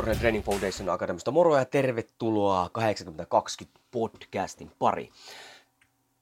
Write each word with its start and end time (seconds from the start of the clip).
Kornen 0.00 0.18
Training 0.18 0.44
Foundation 0.44 0.88
Akademista. 0.88 1.30
Moro 1.30 1.56
ja 1.56 1.64
tervetuloa 1.64 2.68
8020 2.72 3.80
podcastin 3.90 4.72
pari. 4.78 5.10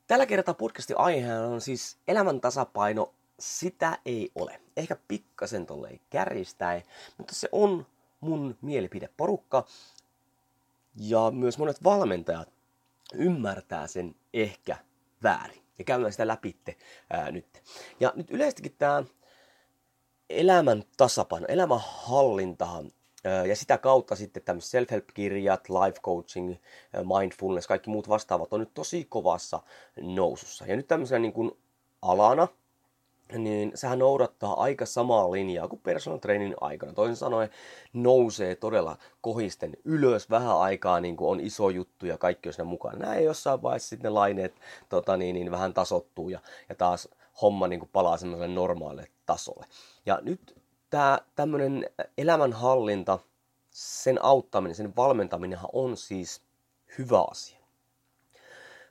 Tällä 0.06 0.26
kertaa 0.26 0.54
podcastin 0.54 0.98
aiheena 0.98 1.44
on 1.44 1.60
siis 1.60 1.98
elämän 2.08 2.40
tasapaino. 2.40 3.14
Sitä 3.38 3.98
ei 4.04 4.30
ole. 4.34 4.60
Ehkä 4.76 4.96
pikkasen 5.08 5.66
tolleen 5.66 6.00
kärjistäen, 6.10 6.82
mutta 7.18 7.34
se 7.34 7.48
on 7.52 7.86
mun 8.20 8.58
mielipideporukka. 8.62 9.64
Ja 10.96 11.30
myös 11.30 11.58
monet 11.58 11.84
valmentajat 11.84 12.48
ymmärtää 13.14 13.86
sen 13.86 14.14
ehkä 14.34 14.76
väärin. 15.22 15.62
Ja 15.78 15.84
käydään 15.84 16.12
sitä 16.12 16.26
läpi 16.26 16.56
ää, 17.10 17.30
nyt. 17.30 17.62
Ja 18.00 18.12
nyt 18.16 18.30
yleistäkin 18.30 18.74
tämä 18.78 19.04
elämän 20.30 20.82
tasapaino, 20.96 21.46
elämän 21.46 21.80
hallintahan 21.82 22.90
ja 23.48 23.56
sitä 23.56 23.78
kautta 23.78 24.16
sitten 24.16 24.42
tämmöiset 24.42 24.70
self-help-kirjat, 24.70 25.68
life 25.68 26.00
coaching, 26.00 26.56
mindfulness, 27.18 27.66
kaikki 27.66 27.90
muut 27.90 28.08
vastaavat 28.08 28.52
on 28.52 28.60
nyt 28.60 28.74
tosi 28.74 29.04
kovassa 29.04 29.60
nousussa. 30.00 30.66
Ja 30.66 30.76
nyt 30.76 30.86
tämmöisenä 30.86 31.18
niin 31.18 31.32
kuin 31.32 31.50
alana, 32.02 32.48
niin 33.32 33.72
sehän 33.74 33.98
noudattaa 33.98 34.62
aika 34.62 34.86
samaa 34.86 35.32
linjaa 35.32 35.68
kuin 35.68 35.80
personal 35.80 36.18
training 36.18 36.54
aikana. 36.60 36.92
Toisin 36.92 37.16
sanoen 37.16 37.50
nousee 37.92 38.54
todella 38.54 38.96
kohisten 39.20 39.76
ylös 39.84 40.30
vähän 40.30 40.58
aikaa, 40.58 41.00
niin 41.00 41.16
kuin 41.16 41.30
on 41.30 41.40
iso 41.40 41.70
juttu 41.70 42.06
ja 42.06 42.18
kaikki 42.18 42.48
on 42.48 42.52
siinä 42.52 42.64
mukana. 42.64 42.98
Näin 42.98 43.24
jossain 43.24 43.62
vaiheessa 43.62 43.88
sitten 43.88 44.08
ne 44.08 44.14
laineet 44.14 44.54
tota 44.88 45.16
niin, 45.16 45.34
niin 45.34 45.50
vähän 45.50 45.74
tasottuu 45.74 46.28
ja, 46.28 46.40
ja 46.68 46.74
taas 46.74 47.08
homma 47.42 47.68
niin 47.68 47.80
kuin 47.80 47.90
palaa 47.92 48.16
semmoiselle 48.16 48.54
normaalille 48.54 49.08
tasolle. 49.26 49.66
Ja 50.06 50.18
nyt 50.22 50.58
tämä 50.90 51.18
tämmöinen 51.34 51.90
elämänhallinta, 52.18 53.18
sen 53.70 54.24
auttaminen, 54.24 54.74
sen 54.74 54.96
valmentaminenhan 54.96 55.70
on 55.72 55.96
siis 55.96 56.42
hyvä 56.98 57.24
asia. 57.30 57.58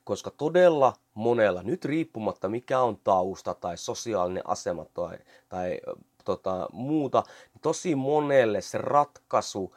Koska 0.04 0.32
todella 0.32 0.94
monella, 1.14 1.64
nyt 1.64 1.86
riippumatta 1.86 2.50
mikä 2.50 2.80
on 2.80 2.98
tausta 3.04 3.54
tai 3.54 3.78
sosiaalinen 3.78 4.50
asema 4.50 4.86
tai, 4.86 5.18
tai 5.50 5.80
tota, 6.26 6.70
muuta, 6.72 7.24
niin 7.54 7.62
tosi 7.62 7.96
monelle 7.96 8.62
se 8.62 8.78
ratkaisu 8.78 9.76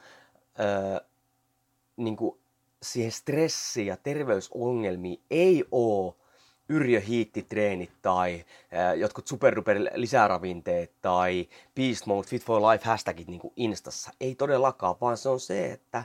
ää, 0.58 1.00
niin 1.96 2.16
kuin 2.16 2.40
siihen 2.82 3.12
stressiin 3.12 3.86
ja 3.86 3.96
terveysongelmiin 3.96 5.22
ei 5.30 5.64
ole 5.72 6.14
Yrjö 6.70 7.00
Hiitti-treenit 7.00 7.90
tai 8.02 8.44
äh, 8.74 8.98
jotkut 8.98 9.26
superduper 9.26 9.76
lisäravinteet 9.94 10.92
tai 11.02 11.48
Beast 11.74 12.06
Mode 12.06 12.26
Fit 12.28 12.44
for 12.44 12.62
Life 12.62 12.84
hashtagit 12.84 13.28
niin 13.28 13.40
kuin 13.40 13.52
Instassa. 13.56 14.10
Ei 14.20 14.34
todellakaan, 14.34 14.96
vaan 15.00 15.16
se 15.16 15.28
on 15.28 15.40
se, 15.40 15.72
että 15.72 16.04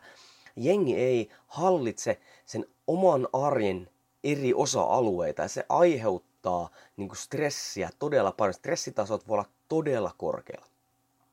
jengi 0.55 0.95
ei 0.95 1.29
hallitse 1.47 2.19
sen 2.45 2.65
oman 2.87 3.27
arjen 3.33 3.89
eri 4.23 4.53
osa-alueita 4.53 5.41
ja 5.41 5.47
se 5.47 5.65
aiheuttaa 5.69 6.69
niin 6.97 7.07
kuin 7.09 7.17
stressiä 7.17 7.89
todella 7.99 8.31
paljon. 8.31 8.53
Stressitasot 8.53 9.27
voi 9.27 9.33
olla 9.33 9.49
todella 9.67 10.11
korkealla. 10.17 10.74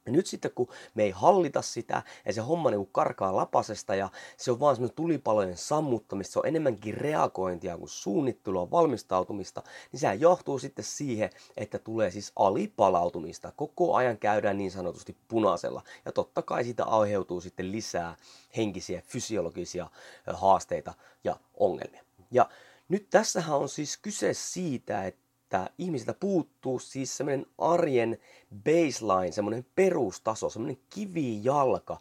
Ja 0.06 0.12
nyt 0.12 0.26
sitten 0.26 0.50
kun 0.54 0.68
me 0.94 1.02
ei 1.02 1.10
hallita 1.10 1.62
sitä 1.62 2.02
ja 2.26 2.32
se 2.32 2.40
homma 2.40 2.70
niin 2.70 2.88
karkaa 2.92 3.36
lapasesta 3.36 3.94
ja 3.94 4.08
se 4.36 4.50
on 4.50 4.60
vaan 4.60 4.76
semmoinen 4.76 4.96
tulipalojen 4.96 5.56
sammuttamista, 5.56 6.32
se 6.32 6.38
on 6.38 6.46
enemmänkin 6.46 6.94
reagointia 6.94 7.78
kuin 7.78 7.88
suunnittelua, 7.88 8.70
valmistautumista, 8.70 9.62
niin 9.92 10.00
sehän 10.00 10.20
johtuu 10.20 10.58
sitten 10.58 10.84
siihen, 10.84 11.30
että 11.56 11.78
tulee 11.78 12.10
siis 12.10 12.32
alipalautumista. 12.36 13.52
Koko 13.56 13.94
ajan 13.94 14.18
käydään 14.18 14.58
niin 14.58 14.70
sanotusti 14.70 15.16
punaisella 15.28 15.82
ja 16.04 16.12
totta 16.12 16.42
kai 16.42 16.64
siitä 16.64 16.84
aiheutuu 16.84 17.40
sitten 17.40 17.72
lisää 17.72 18.16
henkisiä, 18.56 19.02
fysiologisia 19.06 19.90
haasteita 20.32 20.94
ja 21.24 21.36
ongelmia. 21.54 22.04
Ja 22.30 22.48
nyt 22.88 23.10
tässähän 23.10 23.58
on 23.58 23.68
siis 23.68 23.96
kyse 23.96 24.34
siitä, 24.34 25.06
että 25.06 25.21
että 25.52 25.70
ihmisiltä 25.78 26.14
puuttuu 26.14 26.78
siis 26.78 27.16
semmoinen 27.16 27.46
arjen 27.58 28.18
baseline, 28.64 29.32
semmoinen 29.32 29.66
perustaso, 29.74 30.50
semmoinen 30.50 30.80
kivijalka, 30.90 32.00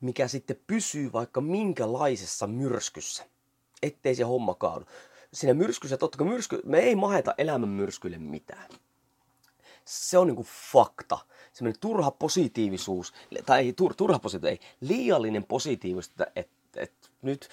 mikä 0.00 0.28
sitten 0.28 0.60
pysyy 0.66 1.12
vaikka 1.12 1.40
minkälaisessa 1.40 2.46
myrskyssä, 2.46 3.24
ettei 3.82 4.14
se 4.14 4.22
homma 4.22 4.54
kaadu. 4.54 4.84
Siinä 5.32 5.54
myrskyssä, 5.54 5.96
totta 5.96 6.18
kai 6.18 6.26
myrsky, 6.26 6.60
me 6.64 6.78
ei 6.78 6.94
maheta 6.94 7.34
elämän 7.38 7.68
myrskyille 7.68 8.18
mitään. 8.18 8.70
Se 9.84 10.18
on 10.18 10.26
niinku 10.26 10.46
fakta. 10.72 11.18
Semmoinen 11.52 11.80
turha 11.80 12.10
positiivisuus, 12.10 13.12
tai 13.46 13.60
ei 13.60 13.72
tur, 13.72 13.94
turha 13.94 14.18
positiivisuus, 14.18 14.62
ei, 14.62 14.88
liiallinen 14.88 15.44
positiivisuus, 15.44 16.08
että 16.10 16.32
et, 16.36 16.50
et, 16.76 16.92
nyt 17.22 17.48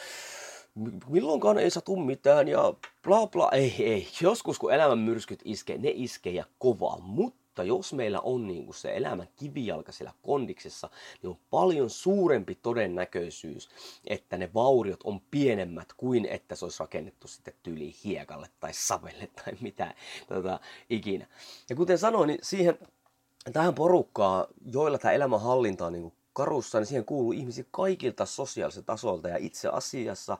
milloinkaan 1.08 1.58
ei 1.58 1.70
satu 1.70 1.96
mitään 1.96 2.48
ja 2.48 2.74
bla 3.04 3.28
bla. 3.28 3.50
Ei, 3.52 3.76
ei. 3.80 4.08
Joskus 4.22 4.60
kun 4.60 4.74
elämän 4.74 5.00
myrskyt 5.00 5.40
iskee, 5.46 5.78
ne 5.78 5.92
iskee 5.94 6.34
ja 6.34 6.46
kovaa. 6.60 6.98
Mutta 7.00 7.64
jos 7.64 7.94
meillä 7.94 8.20
on 8.22 8.48
niin 8.48 8.66
kuin 8.66 8.76
se 8.76 8.98
elämän 8.98 9.28
kivijalka 9.36 9.92
siellä 9.92 10.14
kondiksessa, 10.22 10.90
niin 11.22 11.30
on 11.30 11.38
paljon 11.50 11.90
suurempi 11.90 12.56
todennäköisyys, 12.56 13.70
että 14.08 14.38
ne 14.38 14.50
vauriot 14.54 15.00
on 15.04 15.22
pienemmät 15.32 15.94
kuin 15.98 16.26
että 16.26 16.56
se 16.56 16.66
olisi 16.66 16.80
rakennettu 16.80 17.28
sitten 17.28 17.54
tyyliin 17.64 17.96
hiekalle 18.04 18.48
tai 18.60 18.74
savelle 18.74 19.30
tai 19.36 19.54
mitä 19.62 19.94
tota, 20.28 20.60
ikinä. 20.90 21.28
Ja 21.70 21.76
kuten 21.76 21.98
sanoin, 21.98 22.28
niin 22.28 22.40
siihen 22.44 22.80
tähän 23.54 23.76
porukkaan, 23.76 24.48
joilla 24.72 24.98
tämä 24.98 25.12
elämänhallinta 25.12 25.86
on 25.86 25.94
niin 25.94 26.14
karussa, 26.36 26.80
niin 26.80 26.86
siihen 26.86 27.06
kuuluu 27.06 27.32
ihmisiä 27.32 27.66
kaikilta 27.72 28.26
sosiaalisilta 28.26 28.86
tasolta. 28.86 29.30
Ja 29.30 29.38
itse 29.38 29.68
asiassa 29.68 30.38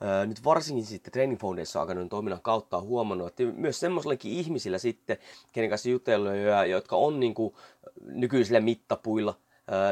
ää, 0.00 0.26
nyt 0.26 0.44
varsinkin 0.44 0.86
sitten 0.86 1.12
Training 1.12 1.40
Foundation 1.40 1.84
Academyn 1.84 2.08
toiminnan 2.08 2.42
kautta 2.42 2.76
on 2.76 2.82
huomannut, 2.82 3.28
että 3.28 3.42
myös 3.44 3.80
semmoisillakin 3.80 4.32
ihmisillä 4.32 4.78
sitten, 4.78 5.18
kenen 5.52 5.70
kanssa 5.70 5.88
jutellut, 5.88 6.32
jotka 6.70 6.96
on 6.96 7.20
niin 7.20 7.34
kuin 7.34 7.54
nykyisillä 8.00 8.60
mittapuilla, 8.60 9.34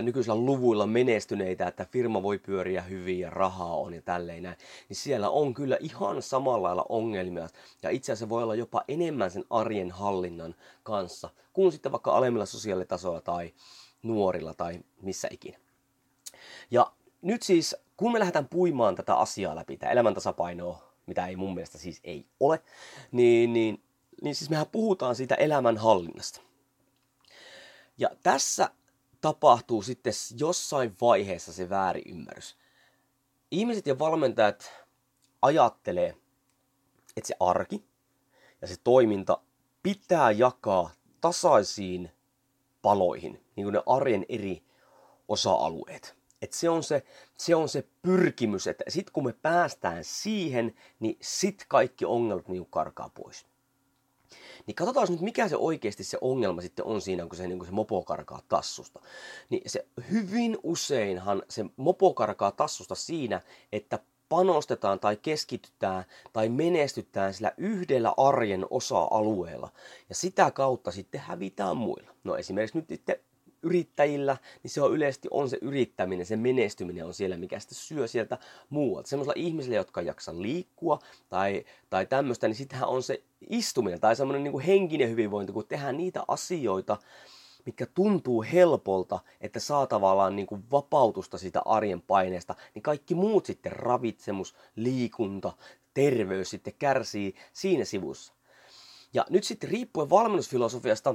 nykyisillä 0.03 0.37
luvuilla 0.37 0.87
menestyneitä, 0.87 1.67
että 1.67 1.87
firma 1.93 2.23
voi 2.23 2.39
pyöriä 2.39 2.83
hyvin 2.83 3.21
ja 3.21 3.31
rahaa 3.31 3.77
on 3.77 3.95
ja 3.95 4.03
tälleen 4.03 4.43
näin, 4.43 4.57
niin 4.89 4.97
siellä 4.97 5.31
on 5.31 5.55
kyllä 5.55 5.77
ihan 5.81 6.23
samalla 6.23 6.63
lailla 6.63 6.87
ongelmia. 6.89 7.49
Ja 7.83 7.91
itse 7.91 8.13
asiassa 8.13 8.29
voi 8.29 8.43
olla 8.43 8.55
jopa 8.55 8.85
enemmän 8.89 9.31
sen 9.31 9.45
arjen 9.51 9.91
hallinnan 9.91 10.55
kanssa, 10.83 11.29
kuin 11.53 11.73
sitten 11.73 11.93
vaikka 11.93 12.17
alemmilla 12.17 12.47
sosiaalitasoilla 12.47 13.21
tai 13.21 13.53
nuorilla 14.03 14.55
tai 14.55 14.81
missä 15.03 15.29
ikinä. 15.31 15.59
Ja 16.71 16.93
nyt 17.23 17.43
siis, 17.43 17.77
kun 17.97 18.13
me 18.13 18.19
lähdetään 18.19 18.49
puimaan 18.49 18.95
tätä 18.95 19.17
asiaa 19.17 19.57
läpi, 19.57 19.77
tämä 19.77 19.93
elämäntasapainoa, 19.93 20.93
mitä 21.07 21.27
ei 21.27 21.37
mun 21.37 21.55
mielestä 21.55 21.79
siis 21.79 22.01
ei 22.05 22.27
ole, 22.41 22.63
niin, 23.13 23.53
niin, 23.53 23.83
niin 24.23 24.35
siis 24.35 24.51
mehän 24.51 24.67
puhutaan 24.73 25.17
siitä 25.17 25.35
elämänhallinnasta. 25.35 26.41
Ja 27.99 28.11
tässä 28.23 28.71
tapahtuu 29.21 29.83
sitten 29.83 30.13
jossain 30.39 30.97
vaiheessa 31.01 31.53
se 31.53 31.69
väärinymmärrys. 31.69 32.57
Ihmiset 33.51 33.87
ja 33.87 33.99
valmentajat 33.99 34.73
ajattelee, 35.43 36.17
että 37.17 37.29
se 37.29 37.35
arki 37.41 37.85
ja 38.63 38.69
se 38.69 38.75
toiminta 38.85 39.39
pitää 39.83 40.31
jakaa 40.31 40.91
tasaisiin 41.21 42.11
paloihin, 42.87 43.41
niin 43.57 43.65
kuin 43.65 43.73
ne 43.73 43.83
arjen 43.87 44.27
eri 44.29 44.63
osa-alueet. 45.29 46.17
Et 46.43 46.53
se, 46.53 46.69
on 46.69 46.83
se, 46.83 47.03
se 47.39 47.55
on 47.55 47.69
se 47.69 47.85
pyrkimys, 48.03 48.67
että 48.67 48.85
sitten 48.89 49.13
kun 49.13 49.25
me 49.25 49.33
päästään 49.33 50.05
siihen, 50.05 50.75
niin 51.01 51.17
sit 51.21 51.65
kaikki 51.69 52.05
ongelmat 52.05 52.49
niin 52.49 52.67
karkaa 52.71 53.09
pois. 53.09 53.47
Niin 54.67 54.75
katsotaan 54.75 55.07
nyt, 55.11 55.21
mikä 55.21 55.49
se 55.49 55.57
oikeasti 55.57 56.05
se 56.05 56.19
ongelma 56.21 56.61
sitten 56.61 56.85
on 56.85 57.01
siinä, 57.01 57.27
kun 57.27 57.37
se, 57.37 57.47
niin 57.47 57.59
kun 57.59 57.67
se 57.67 57.73
mopo 57.73 58.03
karkaa 58.03 58.41
tassusta. 58.49 59.01
Niin 59.51 59.63
se 59.67 59.87
hyvin 60.11 60.59
useinhan 60.63 61.43
se 61.49 61.65
mopo 61.77 62.15
karkaa 62.15 62.51
tassusta 62.51 62.95
siinä, 62.95 63.41
että 63.73 63.99
panostetaan 64.29 65.01
tai 65.01 65.17
keskitytään 65.17 66.05
tai 66.33 66.49
menestytään 66.49 67.35
sillä 67.35 67.53
yhdellä 67.57 68.15
arjen 68.17 68.67
osa-alueella 68.71 69.69
ja 70.09 70.15
sitä 70.15 70.51
kautta 70.51 70.91
sitten 70.91 71.21
hävitään 71.21 71.77
muilla. 71.77 72.11
No 72.25 72.37
esimerkiksi 72.37 72.79
nyt 72.79 72.89
sitten 72.89 73.17
yrittäjillä, 73.63 74.37
niin 74.63 74.71
se 74.71 74.83
on 74.83 74.93
yleisesti 74.95 75.29
on 75.31 75.49
se 75.49 75.59
yrittäminen, 75.61 76.27
se 76.27 76.37
menestyminen 76.37 77.07
on 77.07 77.15
siellä, 77.15 77.37
mikä 77.37 77.59
sitten 77.59 77.79
syö 77.79 78.07
sieltä 78.07 78.39
muualta. 78.71 79.09
Semmoisilla 79.09 79.35
ihmisillä, 79.37 79.77
jotka 79.77 80.03
jaksa 80.03 80.43
liikkua 80.43 80.99
tai, 81.29 81.65
tai 81.91 82.07
tämmöistä, 82.07 82.49
niin 82.49 82.57
sittenhän 82.57 82.89
on 82.89 83.03
se 83.03 83.23
istuminen 83.51 84.01
tai 84.01 84.17
semmoinen 84.17 84.45
niin 84.45 84.61
henkinen 84.61 85.11
hyvinvointi, 85.11 85.53
kun 85.53 85.67
tehdään 85.67 85.97
niitä 85.97 86.25
asioita, 86.29 86.97
mitkä 87.67 87.87
tuntuu 87.87 88.45
helpolta, 88.53 89.19
että 89.41 89.61
saa 89.61 89.87
tavallaan 89.87 90.37
niin 90.37 90.47
kuin 90.47 90.65
vapautusta 90.71 91.39
siitä 91.39 91.63
arjen 91.65 92.03
paineesta, 92.03 92.55
niin 92.75 92.83
kaikki 92.83 93.15
muut 93.15 93.47
sitten, 93.47 93.73
ravitsemus, 93.73 94.55
liikunta, 94.77 95.53
terveys 95.95 96.51
sitten 96.51 96.75
kärsii 96.79 97.35
siinä 97.53 97.85
sivussa. 97.85 98.33
Ja 99.15 99.25
nyt 99.31 99.45
sitten 99.45 99.71
riippuen 99.71 100.11
valmennusfilosofiasta, 100.11 101.15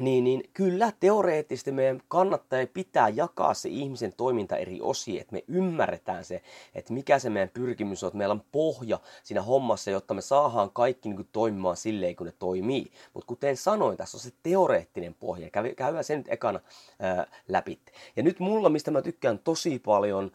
niin, 0.00 0.24
niin 0.24 0.50
kyllä 0.54 0.92
teoreettisesti 1.00 1.72
meidän 1.72 2.02
kannattaa 2.08 2.66
pitää 2.74 3.08
jakaa 3.08 3.54
se 3.54 3.68
ihmisen 3.68 4.12
toiminta 4.16 4.56
eri 4.56 4.78
osiin, 4.80 5.20
että 5.20 5.32
me 5.32 5.44
ymmärretään 5.48 6.24
se, 6.24 6.42
että 6.74 6.92
mikä 6.92 7.18
se 7.18 7.30
meidän 7.30 7.48
pyrkimys 7.48 8.02
on, 8.02 8.08
että 8.08 8.18
meillä 8.18 8.32
on 8.32 8.44
pohja 8.52 8.98
siinä 9.22 9.42
hommassa, 9.42 9.90
jotta 9.90 10.14
me 10.14 10.20
saadaan 10.20 10.70
kaikki 10.70 11.08
niin 11.08 11.16
kuin, 11.16 11.28
toimimaan 11.32 11.76
silleen, 11.76 12.16
kun 12.16 12.26
ne 12.26 12.32
toimii. 12.38 12.92
Mutta 13.14 13.26
kuten 13.26 13.56
sanoin, 13.56 13.96
tässä 13.96 14.16
on 14.16 14.20
se 14.20 14.32
teoreettinen 14.42 15.14
pohja, 15.14 15.50
Käy, 15.50 15.74
käydään 15.74 16.04
sen 16.04 16.18
nyt 16.18 16.32
ekana 16.32 16.60
ää, 17.00 17.26
läpi. 17.48 17.78
Ja 18.16 18.22
nyt 18.22 18.40
mulla, 18.40 18.68
mistä 18.68 18.90
mä 18.90 19.02
tykkään 19.02 19.38
tosi 19.38 19.78
paljon 19.78 20.32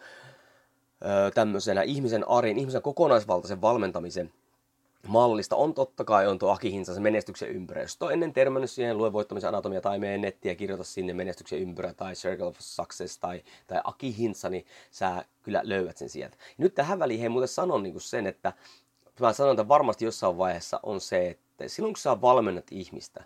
ää, 1.02 1.32
tämmöisenä 1.32 1.82
ihmisen 1.82 2.30
arjen, 2.30 2.60
ihmisen 2.60 2.82
kokonaisvaltaisen 2.82 3.62
valmentamisen 3.62 4.32
mallista 5.08 5.56
on 5.56 5.74
totta 5.74 6.04
kai 6.04 6.28
on 6.28 6.40
tuo 6.40 6.52
Aki 6.52 6.86
se 6.86 7.00
menestyksen 7.00 7.50
ympyrä. 7.50 7.82
Jos 7.82 7.98
on 8.00 8.14
ennen 8.14 8.34
törmännyt 8.34 8.72
siihen, 8.72 8.98
lue 8.98 9.14
voittamisen 9.14 9.48
anatomia 9.48 9.82
tai 9.82 10.00
mene 10.00 10.18
nettiä 10.18 10.52
ja 10.52 10.56
kirjoita 10.56 10.84
sinne 10.84 11.14
menestyksen 11.14 11.60
ympyrä 11.60 11.94
tai 11.94 12.14
Circle 12.14 12.46
of 12.46 12.56
Success 12.60 13.18
tai, 13.18 13.44
tai 13.68 13.82
Aki 13.84 14.16
niin 14.50 14.66
sä 14.92 15.26
kyllä 15.42 15.62
löydät 15.64 15.98
sen 15.98 16.10
sieltä. 16.10 16.38
Ja 16.40 16.56
nyt 16.58 16.76
tähän 16.76 17.00
väliin 17.00 17.20
hei 17.20 17.30
muuten 17.30 17.48
sanon 17.48 17.84
niin 17.84 18.02
sen, 18.02 18.28
että 18.28 18.54
mä 19.20 19.34
sanon, 19.34 19.52
että 19.52 19.68
varmasti 19.68 20.06
jossain 20.06 20.38
vaiheessa 20.38 20.80
on 20.84 21.02
se, 21.02 21.30
että 21.30 21.68
silloin 21.68 21.94
kun 21.94 22.02
sä 22.02 22.22
valmennat 22.22 22.66
ihmistä, 22.72 23.24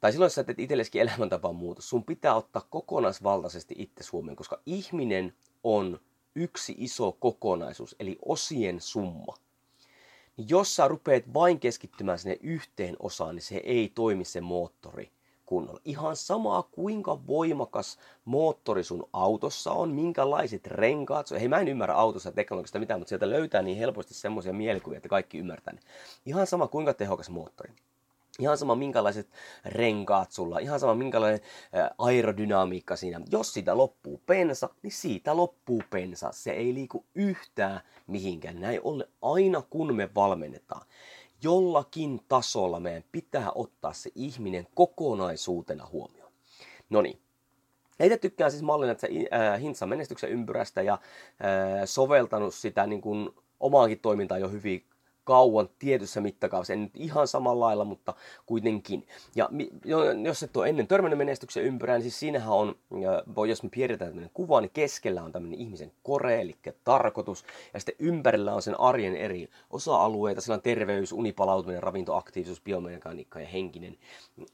tai 0.00 0.12
silloin 0.12 0.30
sä 0.30 0.44
teet 0.44 0.58
itsellesikin 0.58 1.02
elämäntapaan 1.02 1.56
muutos, 1.56 1.88
sun 1.88 2.04
pitää 2.04 2.34
ottaa 2.34 2.66
kokonaisvaltaisesti 2.70 3.74
itse 3.78 4.04
huomioon, 4.12 4.36
koska 4.36 4.60
ihminen 4.66 5.34
on 5.64 6.00
yksi 6.34 6.74
iso 6.78 7.12
kokonaisuus, 7.12 7.96
eli 8.00 8.18
osien 8.24 8.80
summa 8.80 9.34
niin 10.40 10.48
jos 10.48 10.76
sä 10.76 10.88
rupeat 10.88 11.24
vain 11.34 11.60
keskittymään 11.60 12.18
sinne 12.18 12.36
yhteen 12.42 12.96
osaan, 12.98 13.34
niin 13.34 13.42
se 13.42 13.56
ei 13.56 13.92
toimi 13.94 14.24
se 14.24 14.40
moottori 14.40 15.10
kunnolla. 15.46 15.80
Ihan 15.84 16.16
sama 16.16 16.62
kuinka 16.62 17.26
voimakas 17.26 17.98
moottori 18.24 18.84
sun 18.84 19.08
autossa 19.12 19.72
on, 19.72 19.90
minkälaiset 19.90 20.66
renkaat. 20.66 21.30
Hei, 21.30 21.48
mä 21.48 21.58
en 21.58 21.68
ymmärrä 21.68 21.94
autossa 21.94 22.32
teknologista 22.32 22.78
mitään, 22.78 23.00
mutta 23.00 23.08
sieltä 23.08 23.30
löytää 23.30 23.62
niin 23.62 23.78
helposti 23.78 24.14
semmoisia 24.14 24.52
mielikuvia, 24.52 24.96
että 24.96 25.08
kaikki 25.08 25.38
ymmärtää 25.38 25.74
ne. 25.74 25.80
Ihan 26.26 26.46
sama 26.46 26.68
kuinka 26.68 26.94
tehokas 26.94 27.30
moottori. 27.30 27.72
Ihan 28.40 28.58
sama 28.58 28.74
minkälaiset 28.74 29.28
renkaat 29.64 30.32
sulla, 30.32 30.58
ihan 30.58 30.80
sama 30.80 30.94
minkälainen 30.94 31.40
aerodynamiikka 31.98 32.96
siinä. 32.96 33.20
Jos 33.30 33.52
siitä 33.52 33.76
loppuu 33.76 34.22
pensa, 34.26 34.68
niin 34.82 34.92
siitä 34.92 35.36
loppuu 35.36 35.82
pensa. 35.90 36.32
Se 36.32 36.50
ei 36.50 36.74
liiku 36.74 37.04
yhtään 37.14 37.80
mihinkään. 38.06 38.60
Näin 38.60 38.80
ollen 38.84 39.08
aina 39.22 39.62
kun 39.70 39.94
me 39.94 40.08
valmennetaan, 40.14 40.86
jollakin 41.42 42.20
tasolla 42.28 42.80
meidän 42.80 43.04
pitää 43.12 43.52
ottaa 43.54 43.92
se 43.92 44.10
ihminen 44.14 44.66
kokonaisuutena 44.74 45.86
huomioon. 45.92 46.32
No 46.90 47.02
niin, 47.02 47.20
Heitä 48.00 48.16
tykkää 48.16 48.50
siis 48.50 48.62
mallina, 48.62 48.92
että 48.92 49.06
äh, 49.32 49.60
Hintsa 49.60 49.86
menestyksen 49.86 50.30
ympyrästä 50.30 50.82
ja 50.82 50.98
soveltanut 51.84 52.54
sitä 52.54 52.86
niin 52.86 53.00
kuin 53.00 53.30
omaankin 53.60 54.00
toimintaan 54.00 54.40
jo 54.40 54.48
hyvin 54.48 54.84
kauan 55.30 55.68
tietyssä 55.78 56.20
mittakaavassa, 56.20 56.72
en 56.72 56.82
nyt 56.82 56.96
ihan 56.96 57.28
samalla 57.28 57.66
lailla, 57.66 57.84
mutta 57.84 58.14
kuitenkin. 58.46 59.06
Ja 59.34 59.48
jos 60.24 60.42
et 60.42 60.56
ole 60.56 60.68
ennen 60.68 60.86
törmännyt 60.86 61.18
menestyksen 61.18 61.64
ympyrää, 61.64 61.96
niin 61.96 62.02
siis 62.02 62.18
siinähän 62.18 62.52
on, 62.52 62.74
jos 63.48 63.62
me 63.62 63.68
piirretään 63.68 64.10
tämmöinen 64.10 64.30
kuva, 64.34 64.60
niin 64.60 64.70
keskellä 64.74 65.22
on 65.22 65.32
tämmöinen 65.32 65.60
ihmisen 65.60 65.92
kore, 66.02 66.40
eli 66.40 66.56
tarkoitus, 66.84 67.44
ja 67.74 67.80
sitten 67.80 67.94
ympärillä 67.98 68.54
on 68.54 68.62
sen 68.62 68.80
arjen 68.80 69.16
eri 69.16 69.48
osa-alueita, 69.70 70.40
sillä 70.40 70.54
on 70.54 70.62
terveys, 70.62 71.12
unipalautuminen, 71.12 71.82
ravintoaktiivisuus, 71.82 72.60
biomekaniikka 72.60 73.40
ja 73.40 73.46
henkinen 73.46 73.98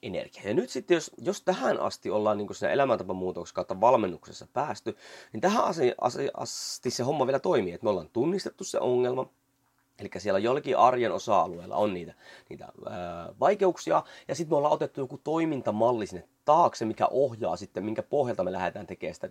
energia. 0.02 0.43
Ja 0.44 0.55
nyt 0.55 0.70
sitten, 0.70 0.94
jos, 0.94 1.11
jos 1.19 1.43
tähän 1.43 1.81
asti 1.81 2.11
ollaan 2.11 2.38
niin 2.38 2.55
siinä 2.55 2.72
elämäntapamuutoksessa 2.72 3.55
kautta 3.55 3.81
valmennuksessa 3.81 4.46
päästy, 4.52 4.96
niin 5.32 5.40
tähän 5.40 5.64
asti 6.37 6.90
se 6.90 7.02
homma 7.02 7.26
vielä 7.26 7.38
toimii, 7.38 7.72
että 7.72 7.84
me 7.84 7.90
ollaan 7.90 8.11
tunnistettu 8.12 8.64
se 8.64 8.79
ongelma, 8.79 9.31
Eli 9.98 10.08
siellä 10.19 10.38
jollakin 10.38 10.78
arjen 10.78 11.12
osa-alueella 11.12 11.76
on 11.76 11.94
niitä, 11.94 12.14
niitä 12.48 12.64
ää, 12.64 13.28
vaikeuksia, 13.40 14.02
ja 14.28 14.34
sitten 14.34 14.52
me 14.52 14.56
ollaan 14.56 14.75
otettu 14.75 15.00
joku 15.00 15.19
toimintamalli 15.19 16.06
sinne 16.06 16.28
taakse, 16.46 16.84
mikä 16.84 17.06
ohjaa 17.10 17.56
sitten, 17.56 17.84
minkä 17.84 18.02
pohjalta 18.02 18.44
me 18.44 18.52
lähdetään 18.52 18.87
tekemään 18.87 19.14
sitä 19.14 19.28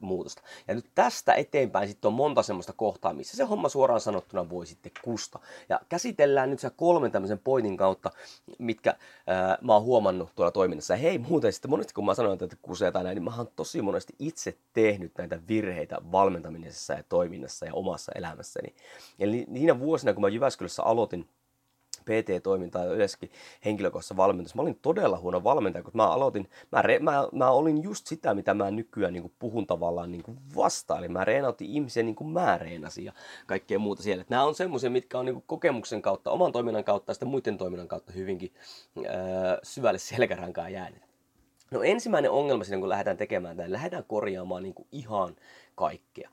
muutosta. 0.00 0.42
Ja 0.68 0.74
nyt 0.74 0.86
tästä 0.94 1.34
eteenpäin 1.34 1.88
sitten 1.88 2.08
on 2.08 2.14
monta 2.14 2.42
semmoista 2.42 2.72
kohtaa, 2.72 3.12
missä 3.12 3.36
se 3.36 3.44
homma 3.44 3.68
suoraan 3.68 4.00
sanottuna 4.00 4.50
voi 4.50 4.66
sitten 4.66 4.92
kusta. 5.02 5.38
Ja 5.68 5.80
käsitellään 5.88 6.50
nyt 6.50 6.60
se 6.60 6.70
kolmen 6.70 7.12
tämmöisen 7.12 7.38
pointin 7.38 7.76
kautta, 7.76 8.10
mitkä 8.58 8.94
ää, 9.26 9.58
mä 9.60 9.72
oon 9.72 9.82
huomannut 9.82 10.30
tuolla 10.34 10.50
toiminnassa. 10.50 10.94
Ja 10.94 10.98
hei, 10.98 11.18
muuten 11.18 11.52
sitten 11.52 11.70
monesti 11.70 11.94
kun 11.94 12.06
mä 12.06 12.14
sanoin, 12.14 12.44
että 12.44 12.56
kusee 12.62 12.92
tai 12.92 13.04
näin, 13.04 13.14
niin 13.14 13.24
mä 13.24 13.36
oon 13.36 13.48
tosi 13.56 13.82
monesti 13.82 14.14
itse 14.18 14.56
tehnyt 14.72 15.12
näitä 15.18 15.40
virheitä 15.48 15.98
valmentamisessa 16.12 16.92
ja 16.94 17.02
toiminnassa 17.08 17.66
ja 17.66 17.74
omassa 17.74 18.12
elämässäni. 18.14 18.74
Eli 19.18 19.44
niinä 19.48 19.80
vuosina, 19.80 20.12
kun 20.12 20.22
mä 20.22 20.28
Jyväskylässä 20.28 20.82
aloitin 20.82 21.28
PT-toimintaa 22.10 22.84
ja 22.84 22.92
yleensäkin 22.92 23.30
henkilökohtaisessa 23.64 24.16
valmentus. 24.16 24.54
Mä 24.54 24.62
olin 24.62 24.78
todella 24.82 25.18
huono 25.18 25.44
valmentaja, 25.44 25.82
kun 25.82 25.92
mä 25.94 26.06
aloitin, 26.06 26.48
mä, 26.72 26.82
re, 26.82 26.98
mä, 26.98 27.28
mä 27.32 27.50
olin 27.50 27.82
just 27.82 28.06
sitä, 28.06 28.34
mitä 28.34 28.54
mä 28.54 28.70
nykyään 28.70 29.12
niin 29.12 29.22
kuin 29.22 29.32
puhun 29.38 29.66
tavallaan 29.66 30.12
niin 30.12 30.22
kuin 30.22 30.38
vastaan. 30.56 30.98
Eli 30.98 31.08
mä 31.08 31.24
reenautin 31.24 31.70
ihmisiä 31.70 32.02
niin 32.02 32.16
kuin 32.16 32.30
mä 32.30 32.58
reenasin 32.58 33.04
ja 33.04 33.12
kaikkea 33.46 33.78
muuta 33.78 34.02
siellä. 34.02 34.20
Et 34.20 34.30
nämä 34.30 34.44
on 34.44 34.54
semmoisia, 34.54 34.90
mitkä 34.90 35.18
on 35.18 35.24
niin 35.24 35.34
kuin 35.34 35.44
kokemuksen 35.46 36.02
kautta, 36.02 36.30
oman 36.30 36.52
toiminnan 36.52 36.84
kautta 36.84 37.10
ja 37.10 37.14
sitten 37.14 37.28
muiden 37.28 37.58
toiminnan 37.58 37.88
kautta 37.88 38.12
hyvinkin 38.12 38.52
äh, 38.98 39.04
syvälle 39.62 39.98
selkärankaan 39.98 40.72
jäänyt. 40.72 41.02
No 41.70 41.82
ensimmäinen 41.82 42.30
ongelma 42.30 42.64
siinä, 42.64 42.80
kun 42.80 42.88
lähdetään 42.88 43.16
tekemään 43.16 43.56
tämä, 43.56 43.72
lähdetään 43.72 44.04
korjaamaan 44.04 44.62
niin 44.62 44.74
kuin 44.74 44.88
ihan 44.92 45.36
kaikkea 45.74 46.30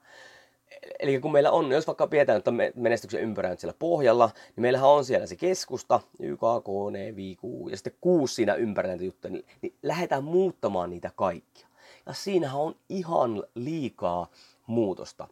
eli 1.00 1.20
kun 1.20 1.32
meillä 1.32 1.52
on, 1.52 1.72
jos 1.72 1.88
vaikka 1.88 2.08
pidetään 2.08 2.38
että 2.38 2.52
menestyksen 2.76 3.22
ympärä 3.22 3.56
siellä 3.56 3.76
pohjalla, 3.80 4.30
niin 4.56 4.62
meillähän 4.62 4.90
on 4.90 5.06
siellä 5.06 5.28
se 5.28 5.36
keskusta, 5.36 6.00
YK, 6.20 6.40
KN, 6.40 7.16
VQ 7.16 7.70
ja 7.70 7.78
sitten 7.78 7.94
kuusi 8.02 8.36
siinä 8.36 8.54
ympärillä 8.54 8.92
näitä 8.92 9.06
juttuja, 9.06 9.32
niin, 9.32 9.46
niin 9.62 9.76
lähdetään 9.84 10.24
muuttamaan 10.24 10.90
niitä 10.90 11.12
kaikkia. 11.16 11.68
Ja 12.06 12.14
siinähän 12.14 12.62
on 12.62 12.76
ihan 12.90 13.44
liikaa 13.56 14.28
muutosta. 14.68 15.28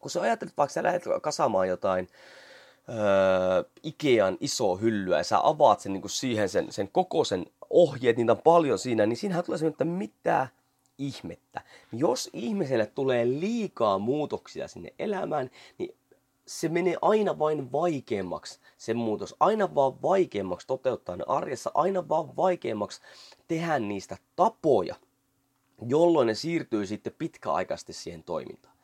Kun 0.00 0.10
sä 0.10 0.20
ajattelet, 0.20 0.54
vaikka 0.56 0.72
sä 0.72 0.82
lähdet 0.82 1.04
kasaamaan 1.22 1.68
jotain 1.68 2.08
öö, 2.88 3.64
Ikean 3.82 4.36
iso 4.40 4.76
hyllyä 4.76 5.18
ja 5.18 5.24
sä 5.24 5.38
avaat 5.42 5.80
sen 5.80 5.92
niin 5.92 6.10
siihen 6.10 6.48
sen, 6.48 6.72
sen 6.72 6.88
kokoisen 6.88 7.46
ohjeet, 7.70 8.16
niitä 8.16 8.32
on 8.32 8.42
paljon 8.44 8.78
siinä, 8.78 9.06
niin 9.06 9.16
siinähän 9.16 9.44
tulee 9.44 9.58
semmoinen, 9.58 9.74
että 9.74 9.84
mitä 9.84 10.48
ihmettä. 10.98 11.60
Jos 11.92 12.30
ihmiselle 12.32 12.86
tulee 12.86 13.26
liikaa 13.26 13.98
muutoksia 13.98 14.68
sinne 14.68 14.94
elämään, 14.98 15.50
niin 15.78 15.94
se 16.46 16.68
menee 16.68 16.96
aina 17.02 17.38
vain 17.38 17.72
vaikeammaksi 17.72 18.60
se 18.78 18.94
muutos, 18.94 19.36
aina 19.40 19.74
vaan 19.74 20.02
vaikeammaksi 20.02 20.66
toteuttaa 20.66 21.16
ne 21.16 21.24
arjessa, 21.26 21.70
aina 21.74 22.08
vaan 22.08 22.36
vaikeammaksi 22.36 23.00
tehdä 23.48 23.78
niistä 23.78 24.16
tapoja, 24.36 24.94
jolloin 25.88 26.26
ne 26.26 26.34
siirtyy 26.34 26.86
sitten 26.86 27.14
pitkäaikaisesti 27.18 27.92
siihen 27.92 28.22
toimintaan. 28.22 28.76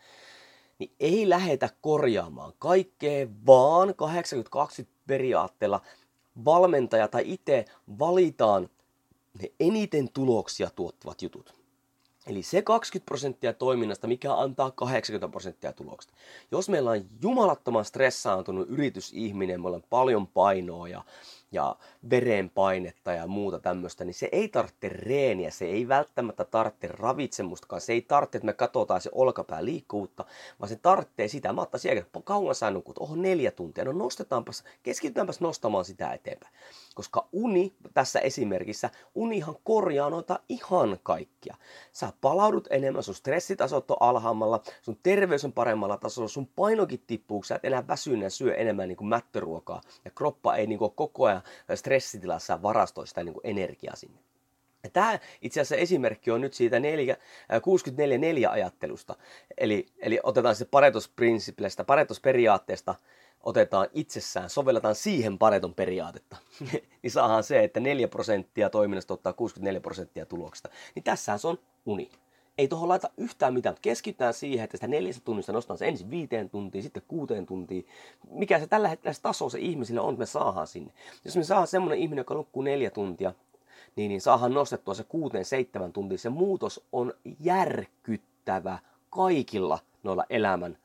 Niin 0.79 0.93
ei 1.01 1.29
lähetä 1.29 1.69
korjaamaan 1.81 2.53
kaikkea, 2.59 3.27
vaan 3.47 3.89
80-20 3.89 3.93
periaatteella 5.07 5.81
valmentaja 6.45 7.09
tai 7.09 7.23
itse 7.27 7.65
valitaan 7.99 8.69
ne 9.43 9.53
eniten 9.61 10.13
tuloksia 10.13 10.71
tuottavat 10.71 11.23
jutut. 11.23 11.58
Eli 12.29 12.43
se 12.43 12.63
20 12.63 13.07
prosenttia 13.07 13.53
toiminnasta, 13.53 14.07
mikä 14.07 14.35
antaa 14.35 14.71
80 14.71 15.29
prosenttia 15.29 15.73
tuloksesta. 15.73 16.17
Jos 16.51 16.69
meillä 16.69 16.91
on 16.91 17.05
jumalattoman 17.23 17.85
stressaantunut 17.85 18.69
yritysihminen, 18.71 19.63
meillä 19.63 19.77
on 19.77 19.85
paljon 19.91 20.27
painoa 20.27 20.89
ja 20.89 21.05
ja 21.53 21.77
verenpainetta 22.11 23.13
ja 23.13 23.27
muuta 23.27 23.59
tämmöistä, 23.59 24.05
niin 24.05 24.15
se 24.15 24.29
ei 24.33 24.49
tarvitse 24.49 24.89
reeniä, 24.89 25.51
se 25.51 25.65
ei 25.65 25.89
välttämättä 25.89 26.45
tarvitse 26.45 26.89
ravitsemustakaan, 26.89 27.81
se 27.81 27.93
ei 27.93 28.03
tarvitse, 28.03 28.39
että 28.39 28.47
me 28.47 28.53
katsotaan 28.53 29.01
se 29.01 29.11
olkapää 29.13 29.65
liikkuvuutta, 29.65 30.25
vaan 30.61 30.69
se 30.69 30.77
tarvitsee 30.77 31.29
sitä. 31.29 31.53
Mä 31.53 31.63
ottaisin 31.63 31.91
aika 31.91 32.21
kauan 32.25 32.55
sä 32.55 32.71
nukut, 32.71 32.99
oho 32.99 33.17
neljä 33.17 33.51
tuntia, 33.51 33.85
no 33.85 33.93
nostetaanpas, 33.93 34.65
keskitytäänpäs 34.83 35.41
nostamaan 35.41 35.85
sitä 35.85 36.13
eteenpäin. 36.13 36.55
Koska 36.99 37.29
uni, 37.33 37.75
tässä 37.95 38.21
esimerkissä, 38.21 38.91
unihan 39.15 39.57
korjaa 39.65 40.11
noita 40.11 40.41
ihan 40.49 40.99
kaikkia. 41.03 41.57
Sä 41.93 42.13
palaudut 42.21 42.69
enemmän, 42.71 43.03
sun 43.03 43.15
stressitasot 43.15 43.91
on 43.91 43.97
alhaammalla, 44.01 44.63
sun 44.83 44.99
terveys 45.03 45.45
on 45.45 45.53
paremmalla 45.53 45.97
tasolla, 45.97 46.29
sun 46.29 46.47
painokin 46.47 47.03
tippuu, 47.07 47.43
sä 47.43 47.55
et 47.55 47.65
enää 47.65 47.87
väsyneen 47.87 48.31
syö 48.31 48.55
enemmän 48.55 48.89
niin 48.89 48.97
kuin 48.97 49.09
mättöruokaa 49.09 49.81
ja 50.05 50.11
kroppa 50.11 50.57
ei 50.57 50.67
niin 50.67 50.79
kuin 50.79 50.93
koko 50.95 51.25
ajan 51.25 51.43
stressitilassa 51.75 52.63
varastoi 52.63 53.07
sitä 53.07 53.25
niin 53.25 53.35
kuin 53.35 53.47
energiaa 53.47 53.97
sinne. 53.97 54.21
Tämä 54.93 55.19
itse 55.43 55.61
asiassa 55.61 55.77
esimerkki 55.77 56.31
on 56.31 56.41
nyt 56.41 56.55
siitä 56.55 56.77
64-4 56.79 56.81
ajattelusta. 58.51 59.17
Eli, 59.59 59.87
eli 59.99 60.21
otetaan 60.23 60.57
se 60.57 60.65
paretosprinsiplestä, 60.65 61.85
paretosperiaatteesta, 61.85 62.95
otetaan 63.43 63.89
itsessään, 63.93 64.51
sovelletaan 64.51 64.95
siihen 64.95 65.39
pareton 65.39 65.75
periaatetta, 65.75 66.37
niin 67.03 67.11
saadaan 67.11 67.45
se, 67.45 67.65
että 67.65 67.81
4 67.81 68.09
prosenttia 68.09 68.71
toiminnasta 68.71 69.15
ottaa 69.15 69.33
64 69.33 69.81
prosenttia 69.81 70.27
tuloksesta. 70.27 70.69
Niin 70.95 71.03
tässähän 71.03 71.39
se 71.39 71.49
on 71.49 71.59
uni. 71.87 72.11
Ei 72.59 72.69
tuohon 72.69 72.89
laita 72.89 73.11
yhtään 73.17 73.55
mitään, 73.55 73.73
mutta 73.73 73.83
keskitytään 73.83 74.35
siihen, 74.35 74.65
että 74.65 74.77
sitä 74.77 74.87
neljästä 74.89 75.23
tunnista 75.25 75.53
nostaan 75.53 75.79
se 75.79 75.89
ensin 75.89 76.11
viiteen 76.11 76.51
tuntiin, 76.51 76.83
sitten 76.83 77.03
kuuteen 77.09 77.47
tuntiin. 77.47 77.87
Mikä 78.31 78.59
se 78.59 78.67
tällä 78.67 78.89
hetkellä 78.89 79.13
se 79.13 79.23
taso 79.23 79.49
se 79.49 79.59
ihmisille 79.59 80.01
on, 80.01 80.15
että 80.15 80.19
me 80.19 80.27
saadaan 80.27 80.67
sinne. 80.67 80.93
Jos 81.25 81.37
me 81.37 81.45
saadaan 81.45 81.67
semmoinen 81.67 81.99
ihminen, 81.99 82.21
joka 82.21 82.35
nukkuu 82.35 82.63
neljä 82.63 82.91
tuntia, 82.91 83.33
niin, 83.97 84.09
niin 84.09 84.21
saadaan 84.21 84.55
nostettua 84.55 84.95
se 84.95 85.05
kuuteen 85.05 85.45
seitsemän 85.45 85.93
tuntia. 85.93 86.19
Se 86.19 86.29
muutos 86.29 86.85
on 86.93 87.15
järkyttävä 87.41 88.79
kaikilla 89.11 89.79
noilla 90.03 90.25
elämän 90.31 90.79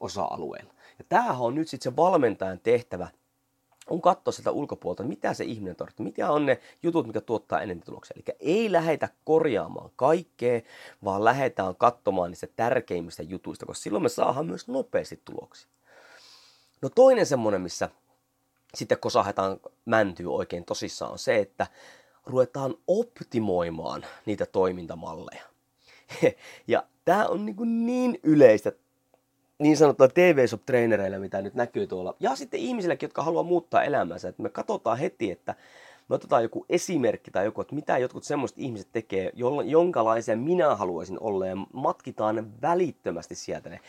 osa-alueilla. 0.00 0.74
Ja 1.00 1.04
tämähän 1.08 1.40
on 1.40 1.54
nyt 1.54 1.68
sitten 1.68 1.92
se 1.92 1.96
valmentajan 1.96 2.60
tehtävä, 2.60 3.08
on 3.90 4.00
katsoa 4.00 4.32
sitä 4.32 4.50
ulkopuolelta, 4.50 5.02
mitä 5.02 5.34
se 5.34 5.44
ihminen 5.44 5.76
tarvitsee, 5.76 6.04
mitä 6.04 6.30
on 6.30 6.46
ne 6.46 6.60
jutut, 6.82 7.06
mikä 7.06 7.20
tuottaa 7.20 7.60
enemmän 7.60 7.84
tuloksia. 7.84 8.16
Eli 8.16 8.36
ei 8.40 8.72
lähetä 8.72 9.08
korjaamaan 9.24 9.90
kaikkea, 9.96 10.60
vaan 11.04 11.24
lähdetään 11.24 11.76
katsomaan 11.76 12.30
niistä 12.30 12.46
tärkeimmistä 12.56 13.22
jutuista, 13.22 13.66
koska 13.66 13.82
silloin 13.82 14.02
me 14.02 14.08
saadaan 14.08 14.46
myös 14.46 14.68
nopeasti 14.68 15.20
tuloksia. 15.24 15.68
No 16.82 16.88
toinen 16.88 17.26
semmoinen, 17.26 17.60
missä 17.60 17.88
sitten 18.74 18.98
kosahetaan 18.98 19.60
mäntyy 19.84 20.34
oikein 20.34 20.64
tosissaan, 20.64 21.12
on 21.12 21.18
se, 21.18 21.38
että 21.38 21.66
ruvetaan 22.26 22.74
optimoimaan 22.86 24.06
niitä 24.26 24.46
toimintamalleja. 24.46 25.42
Ja 26.66 26.82
tämä 27.04 27.26
on 27.26 27.46
niin, 27.46 27.86
niin 27.86 28.20
yleistä 28.22 28.72
niin 29.60 29.76
sanottua 29.76 30.08
tv 30.08 30.46
shop 30.46 30.62
mitä 31.18 31.42
nyt 31.42 31.54
näkyy 31.54 31.86
tuolla. 31.86 32.14
Ja 32.20 32.36
sitten 32.36 32.60
ihmisillekin, 32.60 33.06
jotka 33.06 33.22
haluaa 33.22 33.42
muuttaa 33.42 33.84
elämänsä. 33.84 34.28
Että 34.28 34.42
me 34.42 34.48
katsotaan 34.48 34.98
heti, 34.98 35.30
että 35.30 35.54
me 36.08 36.14
otetaan 36.14 36.42
joku 36.42 36.66
esimerkki 36.68 37.30
tai 37.30 37.44
joku, 37.44 37.60
että 37.60 37.74
mitä 37.74 37.98
jotkut 37.98 38.24
semmoiset 38.24 38.58
ihmiset 38.58 38.88
tekee, 38.92 39.32
jonkalaisia 39.64 40.36
minä 40.36 40.76
haluaisin 40.76 41.20
olla 41.20 41.46
ja 41.46 41.56
matkitaan 41.72 42.52
välittömästi 42.62 43.34
sieltä 43.34 43.70
ne. 43.70 43.80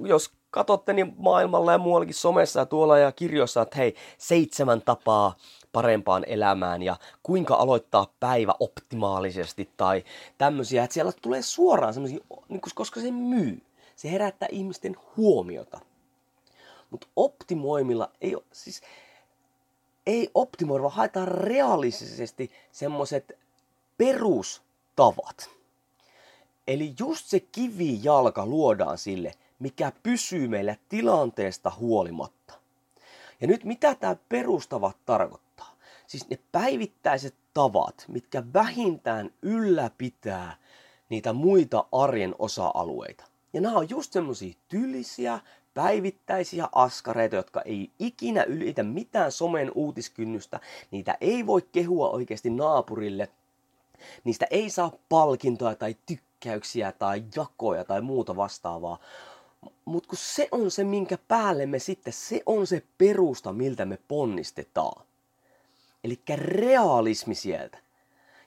Jos 0.00 0.30
katsotte 0.50 0.92
niin 0.92 1.14
maailmalla 1.18 1.72
ja 1.72 1.78
muuallakin 1.78 2.14
somessa 2.14 2.60
ja 2.60 2.66
tuolla 2.66 2.98
ja 2.98 3.12
kirjoissa, 3.12 3.62
että 3.62 3.76
hei, 3.76 3.94
seitsemän 4.18 4.82
tapaa 4.82 5.36
parempaan 5.72 6.24
elämään 6.26 6.82
ja 6.82 6.96
kuinka 7.22 7.54
aloittaa 7.54 8.06
päivä 8.20 8.54
optimaalisesti 8.60 9.68
tai 9.76 10.04
tämmöisiä, 10.38 10.84
että 10.84 10.94
siellä 10.94 11.12
tulee 11.22 11.42
suoraan 11.42 11.94
semmoisia, 11.94 12.18
niin 12.48 12.60
koska 12.74 13.00
se 13.00 13.10
myy. 13.10 13.62
Se 13.96 14.10
herättää 14.10 14.48
ihmisten 14.52 14.96
huomiota. 15.16 15.80
Mutta 16.90 17.06
optimoimilla 17.16 18.10
ei 18.20 18.34
ole, 18.34 18.44
siis 18.52 18.82
ei 20.06 20.30
optimoida, 20.34 20.82
vaan 20.82 20.94
haetaan 20.94 21.28
realistisesti 21.28 22.50
semmoiset 22.72 23.38
perustavat. 23.98 25.50
Eli 26.66 26.94
just 26.98 27.26
se 27.26 27.40
kivijalka 27.40 28.46
luodaan 28.46 28.98
sille, 28.98 29.34
mikä 29.58 29.92
pysyy 30.02 30.48
meillä 30.48 30.76
tilanteesta 30.88 31.72
huolimatta. 31.78 32.54
Ja 33.40 33.46
nyt 33.46 33.64
mitä 33.64 33.94
tämä 33.94 34.16
perustavat 34.28 34.96
tarkoittaa? 35.06 35.76
Siis 36.06 36.30
ne 36.30 36.38
päivittäiset 36.52 37.34
tavat, 37.54 38.04
mitkä 38.08 38.42
vähintään 38.52 39.30
ylläpitää 39.42 40.56
niitä 41.08 41.32
muita 41.32 41.84
arjen 41.92 42.34
osa-alueita. 42.38 43.24
Ja 43.52 43.60
nämä 43.60 43.76
on 43.76 43.90
just 43.90 44.12
semmosia 44.12 44.54
tylisiä, 44.68 45.40
päivittäisiä 45.74 46.68
askareita, 46.72 47.36
jotka 47.36 47.60
ei 47.60 47.90
ikinä 47.98 48.42
ylitä 48.42 48.82
mitään 48.82 49.32
somen 49.32 49.72
uutiskynnystä. 49.74 50.60
Niitä 50.90 51.18
ei 51.20 51.46
voi 51.46 51.62
kehua 51.72 52.10
oikeasti 52.10 52.50
naapurille. 52.50 53.28
Niistä 54.24 54.46
ei 54.50 54.70
saa 54.70 54.92
palkintoja 55.08 55.74
tai 55.74 55.96
tykkäyksiä 56.06 56.92
tai 56.92 57.24
jakoja 57.36 57.84
tai 57.84 58.00
muuta 58.00 58.36
vastaavaa. 58.36 58.98
Mutta 59.84 60.08
kun 60.08 60.18
se 60.18 60.48
on 60.50 60.70
se, 60.70 60.84
minkä 60.84 61.18
päälle 61.28 61.66
me 61.66 61.78
sitten, 61.78 62.12
se 62.12 62.42
on 62.46 62.66
se 62.66 62.82
perusta, 62.98 63.52
miltä 63.52 63.84
me 63.84 63.98
ponnistetaan. 64.08 65.06
Eli 66.04 66.20
realismi 66.34 67.34
sieltä. 67.34 67.78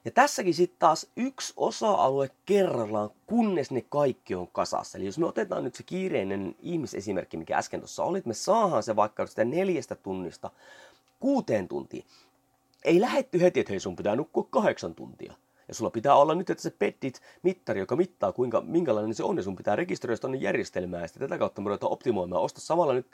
Ja 0.06 0.12
tässäkin 0.12 0.54
sitten 0.54 0.80
taas 0.80 1.08
yksi 1.16 1.54
osa-alue 1.58 2.30
kerrallaan, 2.46 3.10
kunnes 3.28 3.72
ne 3.72 3.82
kaikki 3.90 4.36
on 4.36 4.48
kasassa. 4.48 4.98
Eli 4.98 5.06
jos 5.06 5.20
me 5.20 5.26
otetaan 5.26 5.64
nyt 5.64 5.76
se 5.76 5.84
kiireinen 5.84 6.56
ihmisesimerkki, 6.60 7.38
mikä 7.38 7.58
äsken 7.58 7.80
tuossa 7.80 8.04
oli, 8.04 8.18
että 8.18 8.28
me 8.28 8.34
saadaan 8.34 8.84
se 8.84 8.96
vaikka 8.96 9.28
sitä 9.28 9.46
neljästä 9.46 9.96
tunnista 9.96 10.50
kuuteen 11.20 11.68
tuntiin. 11.68 12.06
Ei 12.84 13.02
lähetty 13.02 13.42
heti, 13.42 13.60
että 13.60 13.74
hei 13.74 13.80
sun 13.80 13.96
pitää 13.96 14.16
nukkua 14.16 14.48
kahdeksan 14.50 14.96
tuntia. 14.96 15.34
Ja 15.68 15.74
sulla 15.74 15.92
pitää 15.92 16.16
olla 16.16 16.36
nyt, 16.36 16.50
että 16.50 16.64
se 16.64 16.70
peddit 16.70 17.22
mittari, 17.44 17.80
joka 17.80 17.96
mittaa 17.96 18.32
kuinka, 18.32 18.62
minkälainen 18.62 19.14
se 19.14 19.24
on, 19.24 19.38
ja 19.38 19.44
sun 19.44 19.56
pitää 19.56 19.76
rekisteröidä 19.76 20.20
tuonne 20.20 20.38
järjestelmään, 20.38 21.02
ja 21.02 21.08
sitten 21.08 21.30
tätä 21.30 21.40
kautta 21.40 21.62
me 21.62 21.68
ruvetaan 21.70 21.92
optimoimaan. 21.92 22.42
Osta 22.42 22.62
samalla 22.62 22.94
nyt 22.94 23.08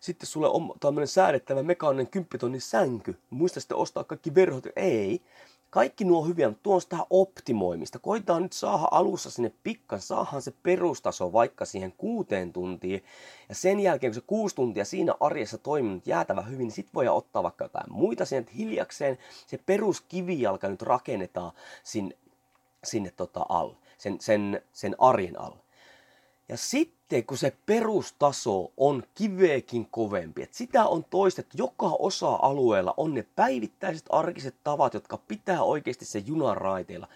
sitten 0.00 0.26
sulle 0.26 0.48
on 0.48 0.72
tämmöinen 0.80 1.08
säädettävä 1.08 1.62
mekaaninen 1.62 2.06
kymppitonnin 2.06 2.60
sänky. 2.60 3.16
Muista 3.30 3.60
sitten 3.60 3.76
ostaa 3.76 4.04
kaikki 4.04 4.34
verhot. 4.34 4.64
Ei, 4.76 5.22
kaikki 5.74 6.04
nuo 6.04 6.24
hyviä, 6.24 6.48
mutta 6.48 6.62
tuo 6.62 6.74
on 6.74 6.80
sitä 6.80 6.96
optimoimista. 7.10 7.98
Koitetaan 7.98 8.42
nyt 8.42 8.52
saada 8.52 8.88
alussa 8.90 9.30
sinne 9.30 9.52
pikkan, 9.62 10.00
saahan 10.00 10.42
se 10.42 10.52
perustaso 10.62 11.32
vaikka 11.32 11.64
siihen 11.64 11.92
kuuteen 11.92 12.52
tuntiin. 12.52 13.04
Ja 13.48 13.54
sen 13.54 13.80
jälkeen, 13.80 14.10
kun 14.10 14.14
se 14.14 14.26
kuusi 14.26 14.56
tuntia 14.56 14.84
siinä 14.84 15.14
arjessa 15.20 15.58
toiminut 15.58 16.06
jäätävä 16.06 16.42
hyvin, 16.42 16.58
niin 16.58 16.72
sit 16.72 16.88
voi 16.94 17.08
ottaa 17.08 17.42
vaikka 17.42 17.64
jotain 17.64 17.92
muita 17.92 18.24
sinne 18.24 18.46
hiljakseen. 18.56 19.18
Se 19.46 19.58
peruskivijalka 19.58 20.68
nyt 20.68 20.82
rakennetaan 20.82 21.52
sinne, 21.82 22.16
sinne 22.84 23.10
tota 23.10 23.46
alle, 23.48 23.76
sen, 23.98 24.16
sen, 24.20 24.62
sen 24.72 24.94
arjen 24.98 25.40
alle. 25.40 25.58
Ja 26.48 26.56
sitten 27.04 27.26
kun 27.26 27.38
se 27.38 27.56
perustaso 27.66 28.72
on 28.76 29.02
kiveekin 29.14 29.86
kovempi, 29.90 30.42
että 30.42 30.56
sitä 30.56 30.86
on 30.86 31.04
toistettu 31.04 31.56
joka 31.58 31.86
osa-alueella, 31.98 32.94
on 32.96 33.14
ne 33.14 33.26
päivittäiset 33.36 34.06
arkiset 34.10 34.54
tavat, 34.64 34.94
jotka 34.94 35.18
pitää 35.18 35.62
oikeasti 35.62 36.04
se 36.04 36.18
junan 36.18 36.56
raiteilla. 36.56 37.08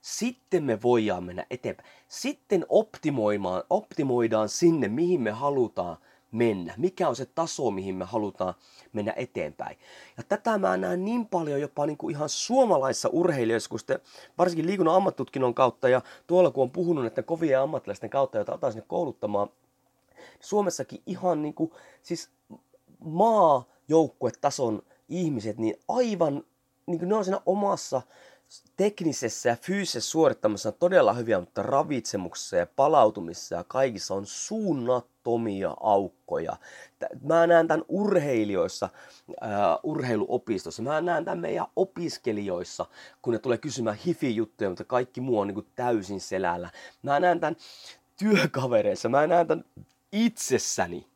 Sitten 0.00 0.64
me 0.64 0.82
voidaan 0.82 1.24
mennä 1.24 1.46
eteenpäin. 1.50 1.88
Sitten 2.08 2.66
optimoimaan, 2.68 3.62
optimoidaan 3.70 4.48
sinne, 4.48 4.88
mihin 4.88 5.20
me 5.20 5.30
halutaan 5.30 5.96
mennä, 6.32 6.74
mikä 6.76 7.08
on 7.08 7.16
se 7.16 7.26
taso, 7.26 7.70
mihin 7.70 7.94
me 7.94 8.04
halutaan 8.04 8.54
mennä 8.92 9.12
eteenpäin. 9.16 9.78
Ja 10.16 10.22
tätä 10.22 10.58
mä 10.58 10.76
näen 10.76 11.04
niin 11.04 11.26
paljon 11.26 11.60
jopa 11.60 11.86
niin 11.86 11.96
kuin 11.96 12.14
ihan 12.14 12.28
suomalaisissa 12.28 13.08
urheilijoissa, 13.12 13.70
kun 13.70 13.78
sitten 13.78 14.00
varsinkin 14.38 14.66
liikunnan 14.66 14.94
ammattutkinnon 14.94 15.54
kautta 15.54 15.88
ja 15.88 16.00
tuolla 16.26 16.50
kun 16.50 16.62
on 16.62 16.70
puhunut 16.70 17.04
näiden 17.04 17.24
kovien 17.24 17.60
ammattilaisten 17.60 18.10
kautta, 18.10 18.38
joita 18.38 18.54
otan 18.54 18.72
sinne 18.72 18.84
kouluttamaan, 18.88 19.48
Suomessakin 20.40 21.02
ihan 21.06 21.42
niin 21.42 21.54
kuin, 21.54 21.72
siis 22.02 22.30
maajoukkuetason 23.04 24.82
ihmiset, 25.08 25.58
niin 25.58 25.74
aivan 25.88 26.44
niin 26.86 26.98
kuin 26.98 27.08
ne 27.08 27.14
on 27.14 27.24
siinä 27.24 27.40
omassa 27.46 28.02
teknisessä 28.76 29.48
ja 29.48 29.56
fyysisessä 29.56 30.10
suorittamassa 30.10 30.68
on 30.68 30.74
todella 30.78 31.12
hyviä, 31.12 31.40
mutta 31.40 31.62
ravitsemuksessa 31.62 32.56
ja 32.56 32.66
palautumisessa 32.76 33.54
ja 33.54 33.64
kaikissa 33.64 34.14
on 34.14 34.26
suunnattomia 34.26 35.76
aukkoja. 35.80 36.56
Mä 37.22 37.46
näen 37.46 37.68
tämän 37.68 37.84
urheilijoissa, 37.88 38.88
uh, 39.28 39.36
urheiluopistossa, 39.90 40.82
mä 40.82 41.00
näen 41.00 41.24
tämän 41.24 41.38
meidän 41.38 41.66
opiskelijoissa, 41.76 42.86
kun 43.22 43.32
ne 43.32 43.38
tulee 43.38 43.58
kysymään 43.58 43.96
hifi-juttuja, 44.06 44.70
mutta 44.70 44.84
kaikki 44.84 45.20
muu 45.20 45.38
on 45.38 45.46
niin 45.46 45.54
kuin 45.54 45.66
täysin 45.76 46.20
selällä. 46.20 46.70
Mä 47.02 47.20
näen 47.20 47.40
tämän 47.40 47.56
työkavereissa, 48.18 49.08
mä 49.08 49.26
näen 49.26 49.46
tämän 49.46 49.64
itsessäni. 50.12 51.11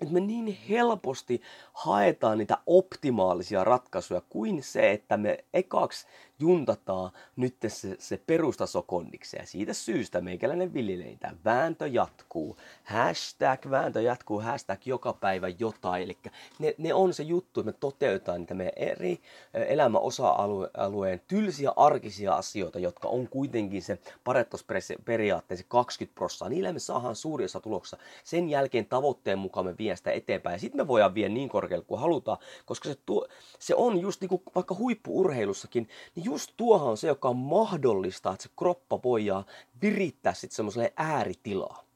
Että 0.00 0.14
me 0.14 0.20
niin 0.20 0.58
helposti 0.68 1.42
haetaan 1.72 2.38
niitä 2.38 2.58
optimaalisia 2.66 3.64
ratkaisuja 3.64 4.22
kuin 4.28 4.62
se, 4.62 4.90
että 4.90 5.16
me 5.16 5.44
ekaksi 5.54 6.06
juntataan 6.38 7.10
nyt 7.36 7.56
se, 7.68 7.96
se 7.98 8.20
perustaso 8.26 8.82
kondikseen. 8.82 9.46
siitä 9.46 9.72
syystä 9.72 10.20
meikäläinen 10.20 10.74
villileitä 10.74 11.30
vääntö 11.44 11.86
jatkuu. 11.86 12.56
Hashtag 12.84 13.70
vääntö 13.70 14.00
jatkuu, 14.00 14.40
hashtag 14.40 14.86
joka 14.86 15.12
päivä 15.12 15.48
jotain. 15.48 16.02
Eli 16.02 16.18
ne, 16.58 16.74
ne 16.78 16.94
on 16.94 17.14
se 17.14 17.22
juttu, 17.22 17.60
että 17.60 17.72
me 17.72 17.76
toteutetaan 17.80 18.40
niitä 18.40 18.54
meidän 18.54 18.72
eri 18.76 19.20
elämän 19.52 20.02
osa-alueen 20.02 21.20
tylsiä 21.28 21.72
arkisia 21.76 22.34
asioita, 22.34 22.78
jotka 22.78 23.08
on 23.08 23.28
kuitenkin 23.28 23.82
se 23.82 23.98
parettosperiaatteen 24.24 25.58
se 25.58 25.64
20 25.68 26.14
prosenttia. 26.14 26.48
Niillä 26.48 26.72
me 26.72 26.78
saadaan 26.78 27.16
suuri 27.16 27.44
osa 27.44 27.60
tuloksessa. 27.60 27.96
Sen 28.24 28.50
jälkeen 28.50 28.86
tavoitteen 28.86 29.38
mukaan 29.38 29.66
me 29.66 29.78
vie 29.86 29.96
sitä 29.96 30.10
eteenpäin. 30.10 30.60
Sitten 30.60 30.80
me 30.80 30.88
voidaan 30.88 31.14
vie 31.14 31.28
niin 31.28 31.48
korkealle 31.48 31.84
kuin 31.84 32.00
halutaan, 32.00 32.38
koska 32.64 32.88
se, 32.88 32.96
tuo, 33.06 33.26
se 33.58 33.74
on 33.74 34.00
just 34.00 34.20
niin 34.20 34.28
kuin 34.28 34.42
vaikka 34.54 34.74
huippuurheilussakin, 34.74 35.88
niin 36.14 36.24
just 36.24 36.50
tuohan 36.56 36.88
on 36.88 36.96
se, 36.96 37.06
joka 37.06 37.28
on 37.28 37.36
mahdollista, 37.36 38.32
että 38.32 38.42
se 38.42 38.48
kroppa 38.58 39.00
voidaan 39.04 39.44
virittää 39.82 40.34
sitten 40.34 40.56
semmoiselle 40.56 40.92
ääritilaa. 40.96 41.86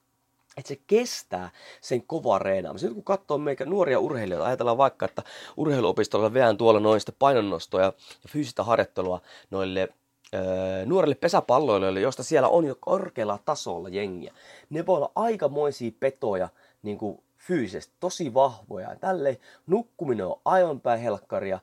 Että 0.57 0.69
se 0.69 0.81
kestää 0.87 1.51
sen 1.81 2.03
kova 2.03 2.39
reenaamisen. 2.39 2.87
Nyt 2.87 2.95
kun 2.95 3.05
katsoo 3.05 3.39
meikä 3.39 3.65
nuoria 3.65 4.01
urheilijoita, 4.01 4.47
ajatellaan 4.47 4.79
vaikka, 4.79 5.07
että 5.07 5.23
urheiluopistolla 5.57 6.35
veän 6.35 6.57
tuolla 6.57 6.81
noin 6.81 7.01
sitten 7.01 7.15
painonnostoa 7.19 7.81
ja, 7.81 7.93
fyysistä 8.29 8.65
harjoittelua 8.65 9.21
noille 9.51 9.89
öö, 10.35 10.87
nuorille 10.87 11.15
pesäpalloilijoille, 11.15 12.01
joista 12.01 12.23
siellä 12.23 12.49
on 12.49 12.65
jo 12.65 12.77
korkealla 12.81 13.39
tasolla 13.45 13.89
jengiä. 13.89 14.35
Ne 14.71 14.87
voi 14.87 14.97
olla 14.97 15.13
aikamoisia 15.15 15.93
petoja 16.01 16.49
niin 16.83 16.99
kuin 16.99 17.23
fyysisesti 17.41 17.95
tosi 18.01 18.35
vahvoja. 18.35 18.97
Tälle 18.97 19.41
nukkuminen 19.67 20.27
on 20.27 20.41
aivan 20.45 20.81
päin 20.81 21.01
helkkaria, 21.01 21.59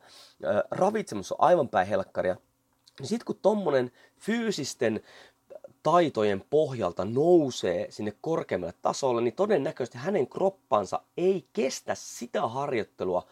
ravitsemus 0.72 1.31
on 1.31 1.38
aivan 1.41 1.69
päin 1.69 1.88
helkkaria. 1.88 2.36
Sitten 3.03 3.25
kun 3.25 3.39
tommonen 3.41 3.91
fyysisten 4.17 5.01
taitojen 5.84 6.43
pohjalta 6.50 7.05
nousee 7.05 7.91
sinne 7.91 8.13
korkeammalle 8.22 8.74
tasolle, 8.81 9.22
niin 9.22 9.36
todennäköisesti 9.36 9.98
hänen 9.98 10.27
kroppansa 10.27 11.01
ei 11.17 11.46
kestä 11.53 11.96
sitä 11.96 12.48
harjoittelua, 12.48 13.27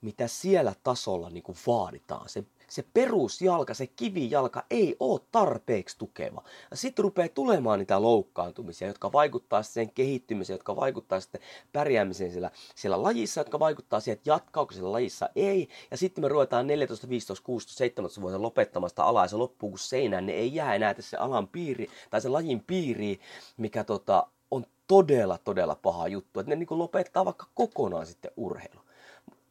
mitä 0.00 0.26
siellä 0.26 0.74
tasolla 0.82 1.30
niin 1.30 1.42
kuin 1.42 1.58
vaaditaan. 1.66 2.28
Se 2.28 2.44
se 2.70 2.84
perusjalka, 2.94 3.74
se 3.74 3.86
kivijalka 3.86 4.64
ei 4.70 4.96
ole 5.00 5.20
tarpeeksi 5.32 5.98
tukeva. 5.98 6.42
Ja 6.70 6.76
sitten 6.76 7.02
rupeaa 7.02 7.28
tulemaan 7.28 7.78
niitä 7.78 8.02
loukkaantumisia, 8.02 8.88
jotka 8.88 9.12
vaikuttaa 9.12 9.62
sen 9.62 9.90
kehittymiseen, 9.90 10.54
jotka 10.54 10.76
vaikuttaa 10.76 11.20
sitten 11.20 11.40
pärjäämiseen 11.72 12.32
siellä, 12.32 12.50
siellä 12.74 13.02
lajissa, 13.02 13.40
jotka 13.40 13.58
vaikuttaa 13.58 14.00
siihen, 14.00 14.16
että 14.16 14.30
jatkaako 14.30 14.72
siellä 14.72 14.92
lajissa 14.92 15.28
ei. 15.36 15.68
Ja 15.90 15.96
sitten 15.96 16.24
me 16.24 16.28
ruvetaan 16.28 16.66
14, 16.66 17.08
15, 17.08 17.44
16, 17.44 17.78
17 17.78 18.20
vuotta 18.20 18.42
lopettamaan 18.42 18.90
sitä 18.90 19.04
alaa 19.04 19.24
ja 19.24 19.28
se 19.28 19.36
loppuu 19.36 19.70
kuin 19.70 19.78
seinään. 19.78 20.26
Ne 20.26 20.32
ei 20.32 20.54
jää 20.54 20.74
enää 20.74 20.94
se 21.00 21.16
alan 21.16 21.48
piiri 21.48 21.88
tai 22.10 22.20
se 22.20 22.28
lajin 22.28 22.64
piiriin, 22.66 23.20
mikä 23.56 23.84
tota, 23.84 24.26
on 24.50 24.66
todella, 24.86 25.38
todella 25.38 25.74
paha 25.74 26.08
juttu. 26.08 26.40
Että 26.40 26.50
ne 26.50 26.56
niin 26.56 26.68
lopettaa 26.70 27.24
vaikka 27.24 27.46
kokonaan 27.54 28.06
sitten 28.06 28.30
urheilu 28.36 28.80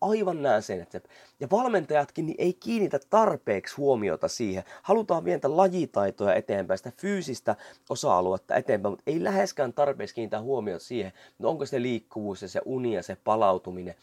aivan 0.01 0.41
näen 0.41 0.61
sen, 0.61 0.81
että 0.81 1.01
ja 1.39 1.47
valmentajatkin 1.51 2.25
niin 2.25 2.35
ei 2.37 2.53
kiinnitä 2.53 2.99
tarpeeksi 3.09 3.75
huomiota 3.75 4.27
siihen. 4.27 4.63
Halutaan 4.83 5.25
vientä 5.25 5.57
lajitaitoja 5.57 6.35
eteenpäin, 6.35 6.77
sitä 6.77 6.91
fyysistä 6.97 7.55
osa-aluetta 7.89 8.55
eteenpäin, 8.55 8.91
mutta 8.91 9.03
ei 9.07 9.23
läheskään 9.23 9.73
tarpeeksi 9.73 10.15
kiinnittää 10.15 10.41
huomiota 10.41 10.85
siihen, 10.85 11.11
no 11.39 11.49
onko 11.49 11.65
se 11.65 11.81
liikkuvuus 11.81 12.41
ja 12.41 12.47
se 12.47 12.61
uni 12.65 12.93
ja 12.93 13.03
se 13.03 13.17
palautuminen 13.23 13.95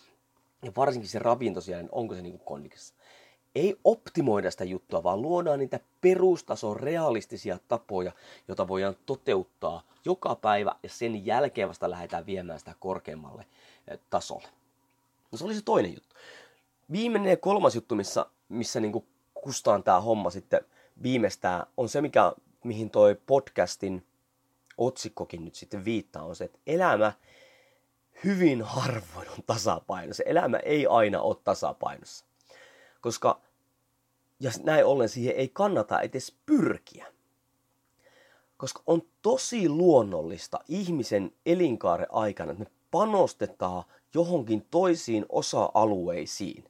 ja 0.63 0.73
varsinkin 0.77 1.11
se 1.11 1.19
ravinto 1.19 1.61
siellä, 1.61 1.83
niin 1.83 1.93
onko 1.93 2.15
se 2.15 2.23
niin 2.23 2.41
kondiksessa. 2.45 2.95
Ei 3.55 3.77
optimoida 3.85 4.51
sitä 4.51 4.65
juttua, 4.65 5.03
vaan 5.03 5.23
luodaan 5.23 5.59
niitä 5.59 5.81
perustason 6.01 6.77
realistisia 6.77 7.59
tapoja, 7.69 8.13
joita 8.49 8.69
voidaan 8.69 8.97
toteuttaa 9.07 9.83
joka 10.05 10.35
päivä 10.35 10.75
ja 10.83 10.89
sen 10.89 11.27
jälkeen 11.27 11.69
vasta 11.69 11.91
lähdetään 11.91 12.27
viemään 12.27 12.59
sitä 12.59 12.75
korkeammalle 12.81 13.47
eh, 13.89 13.99
tasolle. 14.11 14.49
No 15.33 15.39
se 15.39 15.45
oli 15.45 15.55
se 15.55 15.63
toinen 15.63 15.95
juttu. 15.95 16.17
Viimeinen 16.93 17.31
ja 17.31 17.37
kolmas 17.37 17.75
juttu, 17.75 17.95
missä, 17.95 18.27
missä 18.49 18.81
niin 18.81 19.07
kustaan 19.35 19.83
tämä 19.83 20.01
homma 20.01 20.31
sitten 20.31 20.61
viimeistään, 21.03 21.67
on 21.77 21.89
se, 21.89 22.01
mikä, 22.01 22.33
mihin 22.65 22.91
toi 22.91 23.17
podcastin 23.27 24.07
otsikkokin 24.79 25.45
nyt 25.45 25.55
sitten 25.55 25.85
viittaa, 25.85 26.23
on 26.23 26.37
se, 26.37 26.45
että 26.45 26.59
elämä 26.67 27.13
hyvin 28.25 28.63
harvoin 28.63 29.29
on 29.29 29.45
tasapainossa. 29.47 30.23
Elämä 30.27 30.57
ei 30.57 30.87
aina 30.87 31.21
ole 31.21 31.37
tasapainossa. 31.45 32.25
Koska, 33.01 33.41
ja 34.41 34.51
näin 34.63 34.85
ollen 34.85 35.09
siihen 35.09 35.37
ei 35.37 35.49
kannata 35.49 36.01
edes 36.01 36.37
pyrkiä. 36.47 37.07
Koska 38.57 38.83
on 38.87 39.03
tosi 39.23 39.69
luonnollista 39.69 40.61
ihmisen 40.69 41.33
elinkaaren 41.47 42.07
aikana, 42.11 42.53
että 42.53 42.65
me 42.65 42.71
panostetaan 42.91 43.85
johonkin 44.15 44.67
toisiin 44.71 45.27
osa-alueisiin. 45.29 46.65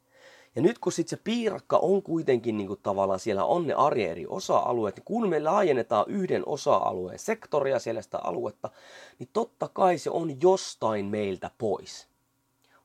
Ja 0.57 0.62
nyt 0.62 0.79
kun 0.79 0.92
sitten 0.92 1.18
se 1.18 1.22
piirakka 1.25 1.79
on 1.79 2.03
kuitenkin 2.03 2.57
niin 2.57 2.66
kuin 2.66 2.81
tavallaan 2.83 3.20
siellä 3.20 3.44
on 3.44 3.66
ne 3.66 3.75
arjen 3.75 4.11
eri 4.11 4.27
osa-alueet, 4.29 4.96
niin 4.96 5.05
kun 5.05 5.29
me 5.29 5.40
laajennetaan 5.40 6.05
yhden 6.09 6.42
osa-alueen 6.46 7.18
sektoria 7.18 7.79
siellä 7.79 8.03
sitä 8.03 8.18
aluetta, 8.18 8.70
niin 9.18 9.29
totta 9.33 9.68
kai 9.68 9.99
se 9.99 10.11
on 10.11 10.42
jostain 10.42 11.07
meiltä 11.07 11.51
pois. 11.59 12.09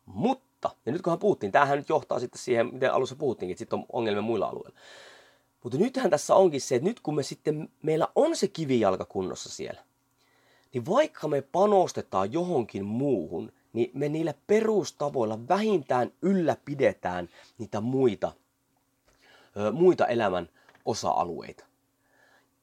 Mutta, 0.06 0.70
ja 0.86 0.92
nyt 0.92 1.02
kunhan 1.02 1.20
puhuttiin, 1.20 1.52
tämähän 1.52 1.78
nyt 1.78 1.90
johtaa 1.90 2.20
sitten 2.20 2.42
siihen, 2.42 2.74
miten 2.74 2.94
alussa 2.94 3.16
puhuttiinkin, 3.16 3.54
että 3.54 3.60
sitten 3.60 3.80
on 3.80 3.86
ongelmia 3.94 4.22
muilla 4.22 4.46
alueilla. 4.46 4.80
Mutta 5.64 5.78
nythän 5.78 6.10
tässä 6.10 6.36
onkin 6.36 6.62
se, 6.62 6.76
että 6.76 6.90
nyt 6.90 7.00
kun 7.00 7.16
me 7.16 7.24
sitten, 7.24 7.70
meillä 7.84 8.08
on 8.16 8.36
se 8.36 8.48
kivijalka 8.48 9.06
kunnossa 9.06 9.50
siellä, 9.50 9.84
niin 10.74 10.86
vaikka 10.86 11.28
me 11.28 11.42
panostetaan 11.42 12.34
johonkin 12.34 12.86
muuhun, 12.86 13.52
niin 13.74 13.92
me 13.94 14.10
niillä 14.10 14.34
perustavoilla 14.48 15.48
vähintään 15.50 16.12
ylläpidetään 16.22 17.30
niitä 17.58 17.82
muita, 17.82 18.32
muita 19.74 20.08
elämän 20.08 20.50
osa-alueita. 20.86 21.66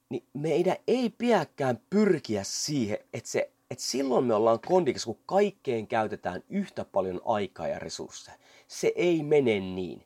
Niin 0.09 0.23
meidän 0.33 0.77
ei 0.87 1.09
pidäkään 1.09 1.79
pyrkiä 1.89 2.43
siihen, 2.43 2.97
että, 3.13 3.29
se, 3.29 3.51
että 3.71 3.83
silloin 3.83 4.25
me 4.25 4.33
ollaan 4.33 4.59
kondikissa, 4.67 5.05
kun 5.05 5.19
kaikkeen 5.25 5.87
käytetään 5.87 6.43
yhtä 6.49 6.85
paljon 6.85 7.21
aikaa 7.25 7.67
ja 7.67 7.79
resursseja. 7.79 8.37
Se 8.67 8.93
ei 8.95 9.23
mene 9.23 9.59
niin 9.59 10.03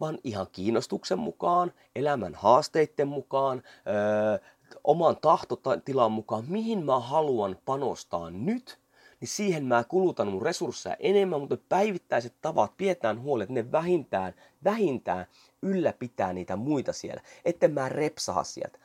vaan 0.00 0.18
ihan 0.24 0.46
kiinnostuksen 0.52 1.18
mukaan, 1.18 1.72
elämän 1.96 2.34
haasteiden 2.34 3.08
mukaan, 3.08 3.62
öö, 3.86 4.38
oman 4.84 5.16
tahtotilan 5.16 6.12
mukaan, 6.12 6.44
mihin 6.48 6.84
mä 6.84 7.00
haluan 7.00 7.56
panostaa 7.64 8.30
nyt 8.30 8.79
niin 9.20 9.28
siihen 9.28 9.64
mä 9.64 9.84
kulutan 9.84 10.28
mun 10.28 10.42
resursseja 10.42 10.96
enemmän, 10.98 11.40
mutta 11.40 11.56
päivittäiset 11.68 12.34
tavat 12.42 12.76
pidetään 12.76 13.22
huoli, 13.22 13.42
että 13.42 13.54
ne 13.54 13.72
vähintään, 13.72 14.34
vähintään 14.64 15.26
ylläpitää 15.62 16.32
niitä 16.32 16.56
muita 16.56 16.92
siellä, 16.92 17.22
etten 17.44 17.72
mä 17.72 17.88
repsaha 17.88 18.44
sieltä. 18.44 18.78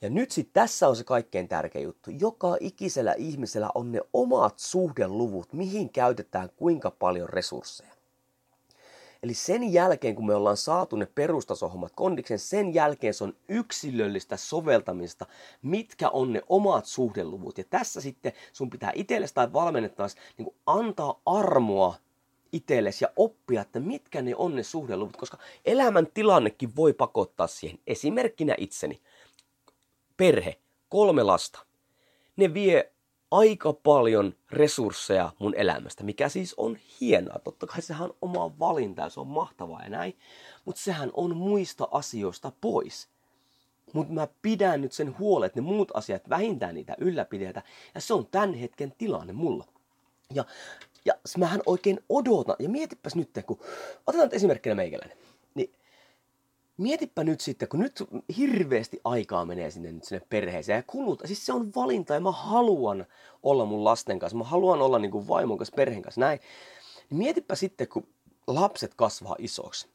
Ja 0.00 0.10
nyt 0.10 0.30
sitten 0.30 0.62
tässä 0.62 0.88
on 0.88 0.96
se 0.96 1.04
kaikkein 1.04 1.48
tärkein 1.48 1.84
juttu. 1.84 2.10
Joka 2.10 2.56
ikisellä 2.60 3.12
ihmisellä 3.12 3.70
on 3.74 3.92
ne 3.92 4.00
omat 4.12 4.58
suhdeluvut, 4.58 5.52
mihin 5.52 5.90
käytetään 5.90 6.48
kuinka 6.56 6.90
paljon 6.90 7.28
resursseja. 7.28 7.99
Eli 9.22 9.34
sen 9.34 9.72
jälkeen, 9.72 10.14
kun 10.14 10.26
me 10.26 10.34
ollaan 10.34 10.56
saatu 10.56 10.96
ne 10.96 11.06
perustasohommat 11.06 11.92
kondiksen, 11.96 12.38
sen 12.38 12.74
jälkeen 12.74 13.14
se 13.14 13.24
on 13.24 13.36
yksilöllistä 13.48 14.36
soveltamista, 14.36 15.26
mitkä 15.62 16.08
on 16.08 16.32
ne 16.32 16.42
omat 16.48 16.86
suhdeluvut. 16.86 17.58
Ja 17.58 17.64
tässä 17.70 18.00
sitten 18.00 18.32
sun 18.52 18.70
pitää 18.70 18.92
itsellesi 18.94 19.34
tai 19.34 19.52
valmennettaisi 19.52 20.16
niin 20.38 20.54
antaa 20.66 21.20
armoa 21.26 21.94
itsellesi 22.52 23.04
ja 23.04 23.12
oppia, 23.16 23.60
että 23.60 23.80
mitkä 23.80 24.22
ne 24.22 24.36
on 24.36 24.56
ne 24.56 24.62
suhdeluvut, 24.62 25.16
koska 25.16 25.38
elämän 25.64 26.06
tilannekin 26.14 26.76
voi 26.76 26.92
pakottaa 26.92 27.46
siihen. 27.46 27.78
Esimerkkinä 27.86 28.54
itseni. 28.58 29.00
Perhe, 30.16 30.58
kolme 30.88 31.22
lasta. 31.22 31.58
Ne 32.36 32.54
vie 32.54 32.92
aika 33.30 33.72
paljon 33.72 34.34
resursseja 34.50 35.32
mun 35.38 35.54
elämästä, 35.54 36.04
mikä 36.04 36.28
siis 36.28 36.54
on 36.56 36.76
hienoa. 37.00 37.38
Totta 37.38 37.66
kai 37.66 37.82
sehän 37.82 38.10
on 38.10 38.16
oma 38.22 38.58
valinta 38.58 39.02
ja 39.02 39.08
se 39.08 39.20
on 39.20 39.26
mahtavaa 39.26 39.82
ja 39.82 39.90
näin, 39.90 40.16
mutta 40.64 40.82
sehän 40.82 41.10
on 41.14 41.36
muista 41.36 41.88
asioista 41.90 42.52
pois. 42.60 43.08
Mutta 43.92 44.12
mä 44.12 44.28
pidän 44.42 44.80
nyt 44.80 44.92
sen 44.92 45.18
huolen, 45.18 45.46
että 45.46 45.60
ne 45.60 45.66
muut 45.66 45.90
asiat 45.94 46.28
vähintään 46.28 46.74
niitä 46.74 46.96
ylläpidetään. 46.98 47.66
Ja 47.94 48.00
se 48.00 48.14
on 48.14 48.26
tämän 48.26 48.54
hetken 48.54 48.92
tilanne 48.98 49.32
mulla. 49.32 49.64
Ja, 50.34 50.44
ja 51.04 51.14
mähän 51.38 51.62
oikein 51.66 52.00
odotan. 52.08 52.56
Ja 52.58 52.68
mietipäs 52.68 53.16
nyt, 53.16 53.30
kun 53.46 53.60
otetaan 54.06 54.26
nyt 54.26 54.34
esimerkkinä 54.34 54.74
meikäläinen. 54.74 55.18
Mietipä 56.80 57.24
nyt 57.24 57.40
sitten, 57.40 57.68
kun 57.68 57.80
nyt 57.80 58.04
hirveästi 58.36 59.00
aikaa 59.04 59.44
menee 59.44 59.70
sinne, 59.70 59.92
nyt 59.92 60.04
sinne 60.04 60.26
perheeseen 60.28 60.76
ja 60.76 60.82
kuluta. 60.86 61.26
Siis 61.26 61.46
se 61.46 61.52
on 61.52 61.74
valinta 61.76 62.14
ja 62.14 62.20
mä 62.20 62.32
haluan 62.32 63.06
olla 63.42 63.64
mun 63.64 63.84
lasten 63.84 64.18
kanssa. 64.18 64.38
Mä 64.38 64.44
haluan 64.44 64.82
olla 64.82 64.98
niin 64.98 65.10
kuin 65.10 65.28
vaimon 65.28 65.58
kanssa, 65.58 65.76
perheen 65.76 66.02
kanssa, 66.02 66.20
näin. 66.20 66.40
Niin 67.10 67.18
mietipä 67.18 67.54
sitten, 67.54 67.88
kun 67.88 68.08
lapset 68.46 68.94
kasvaa 68.94 69.36
isoksi 69.38 69.88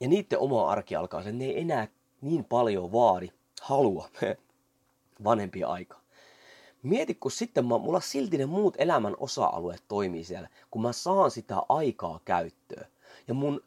ja 0.00 0.08
niiden 0.08 0.38
oma 0.38 0.70
arki 0.70 0.96
alkaa 0.96 1.22
sen, 1.22 1.38
ne 1.38 1.44
ei 1.44 1.60
enää 1.60 1.88
niin 2.20 2.44
paljon 2.44 2.92
vaadi, 2.92 3.28
halua 3.60 4.08
vanhempia 5.24 5.68
aikaa. 5.68 6.00
Mieti, 6.82 7.14
kun 7.14 7.30
sitten 7.30 7.66
mä, 7.66 7.78
mulla 7.78 8.00
silti 8.00 8.38
ne 8.38 8.46
muut 8.46 8.74
elämän 8.78 9.16
osa-alueet 9.18 9.82
toimii 9.88 10.24
siellä, 10.24 10.48
kun 10.70 10.82
mä 10.82 10.92
saan 10.92 11.30
sitä 11.30 11.56
aikaa 11.68 12.20
käyttöön 12.24 12.86
ja 13.28 13.34
mun, 13.34 13.60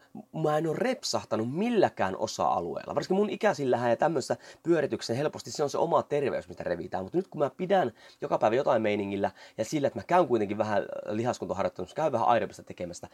mä 0.43 0.58
en 0.58 0.67
ole 0.67 0.78
repsahtanut 0.80 1.54
milläkään 1.54 2.17
osa-alueella. 2.17 2.95
Varsinkin 2.95 3.17
mun 3.17 3.30
ikäisillähän 3.30 3.89
ja 3.89 3.95
tämmöisessä 3.95 4.38
pyörityksen 4.63 5.15
helposti 5.15 5.52
se 5.52 5.63
on 5.63 5.69
se 5.69 5.78
oma 5.78 6.04
terveys, 6.04 6.50
mitä 6.50 6.63
revitään. 6.63 7.04
Mutta 7.04 7.17
nyt 7.17 7.28
kun 7.28 7.39
mä 7.39 7.50
pidän 7.58 7.91
joka 8.21 8.38
päivä 8.38 8.56
jotain 8.56 8.82
meiningillä 8.82 9.32
ja 9.58 9.65
sillä, 9.65 9.88
että 9.88 10.00
mä 10.00 10.04
käyn 10.04 10.28
kuitenkin 10.28 10.58
vähän 10.58 10.86
lihaskuntoharjoittelussa, 11.10 11.95
käyn 11.95 12.12
vähän 12.12 12.28
aerobista 12.28 12.63
tekemästä, 12.63 13.08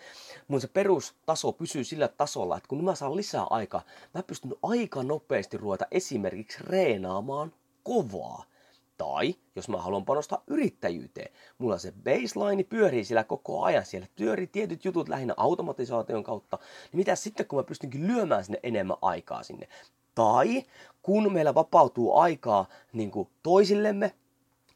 mun 0.47 0.61
se 0.61 0.67
perustaso 0.67 1.51
pysyy 1.51 1.83
sillä 1.83 2.07
tasolla, 2.07 2.57
että 2.57 2.67
kun 2.67 2.83
mä 2.83 2.95
saan 2.95 3.15
lisää 3.15 3.45
aikaa, 3.49 3.81
mä 4.13 4.23
pystyn 4.23 4.55
aika 4.63 5.03
nopeasti 5.03 5.57
ruveta 5.57 5.85
esimerkiksi 5.91 6.57
reenaamaan 6.63 7.53
kovaa. 7.83 8.43
Tai 8.97 9.35
jos 9.55 9.69
mä 9.69 9.77
haluan 9.77 10.05
panostaa 10.05 10.43
yrittäjyyteen, 10.47 11.33
mulla 11.57 11.77
se 11.77 11.93
baseline 12.03 12.63
pyörii 12.63 13.03
siellä 13.03 13.23
koko 13.23 13.63
ajan, 13.63 13.85
siellä 13.85 14.07
pyörii 14.15 14.47
tietyt 14.47 14.85
jutut 14.85 15.09
lähinnä 15.09 15.33
automatisaation 15.37 16.23
kautta, 16.23 16.57
niin 16.91 16.97
mitä 16.97 17.15
sitten 17.15 17.45
kun 17.45 17.59
mä 17.59 17.63
pystynkin 17.63 18.07
lyömään 18.07 18.43
sinne 18.43 18.59
enemmän 18.63 18.97
aikaa 19.01 19.43
sinne. 19.43 19.67
Tai 20.15 20.63
kun 21.01 21.33
meillä 21.33 21.53
vapautuu 21.53 22.17
aikaa 22.17 22.65
niin 22.93 23.11
kuin 23.11 23.29
toisillemme, 23.43 24.13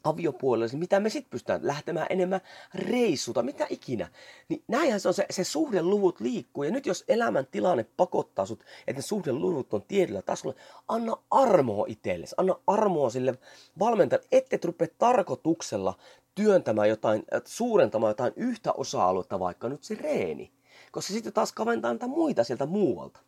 aviopuolelle, 0.04 0.68
niin 0.72 0.80
mitä 0.80 1.00
me 1.00 1.10
sitten 1.10 1.30
pystytään 1.30 1.68
lähtemään 1.68 2.08
enemmän 2.10 2.42
reissuta, 2.76 3.44
mitä 3.44 3.68
ikinä. 3.70 4.08
Niin 4.50 4.64
näinhän 4.68 5.00
se 5.00 5.08
on, 5.08 5.14
se, 5.14 5.26
se 5.30 5.44
suhdeluvut 5.44 6.20
liikkuu. 6.20 6.64
Ja 6.64 6.72
nyt 6.72 6.86
jos 6.86 7.04
elämän 7.08 7.48
tilanne 7.52 7.86
pakottaa 7.98 8.46
sut, 8.46 8.64
että 8.88 9.00
ne 9.00 9.02
suhdeluvut 9.02 9.74
on 9.74 9.82
tietyllä 9.82 10.22
tasolla, 10.22 10.56
anna 10.88 11.18
armoa 11.32 11.86
itsellesi, 11.88 12.36
anna 12.38 12.56
armoa 12.68 13.10
sille 13.10 13.38
valmentajalle, 13.80 14.28
ette 14.32 14.60
rupea 14.64 14.88
tarkoituksella 14.98 15.98
työntämään 16.36 16.90
jotain, 16.90 17.24
suurentamaan 17.46 18.12
jotain 18.12 18.34
yhtä 18.36 18.72
osa-aluetta, 18.72 19.40
vaikka 19.40 19.70
nyt 19.70 19.84
se 19.84 19.96
reeni. 19.96 20.52
Koska 20.92 21.14
sitten 21.14 21.34
taas 21.34 21.52
kaventaa 21.54 21.94
niitä 21.94 22.08
muita 22.08 22.44
sieltä 22.44 22.66
muualta. 22.66 23.20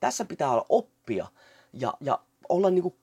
Tässä 0.00 0.24
pitää 0.24 0.50
olla 0.50 0.66
oppia 0.68 1.26
ja, 1.72 1.94
ja 2.00 2.18
olla 2.48 2.70
niinku 2.70 2.96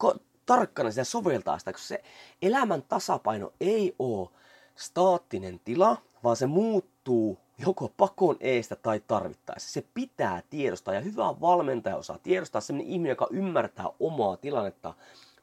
tarkkana 0.55 0.91
sitä 0.91 1.03
soveltaa 1.03 1.59
sitä, 1.59 1.73
koska 1.73 1.87
se 1.87 2.03
elämän 2.41 2.81
tasapaino 2.81 3.53
ei 3.61 3.95
ole 3.99 4.29
staattinen 4.75 5.59
tila, 5.59 5.97
vaan 6.23 6.35
se 6.35 6.45
muuttuu 6.45 7.37
joko 7.57 7.91
pakon 7.97 8.37
eestä 8.39 8.75
tai 8.75 9.01
tarvittaessa. 9.07 9.71
Se 9.71 9.83
pitää 9.93 10.43
tiedostaa 10.49 10.93
ja 10.93 11.01
hyvä 11.01 11.41
valmentaja 11.41 11.95
osaa 11.95 12.17
tiedostaa. 12.17 12.61
Sellainen 12.61 12.93
ihminen, 12.93 13.09
joka 13.09 13.27
ymmärtää 13.31 13.85
omaa 13.99 14.37
tilannetta, 14.37 14.93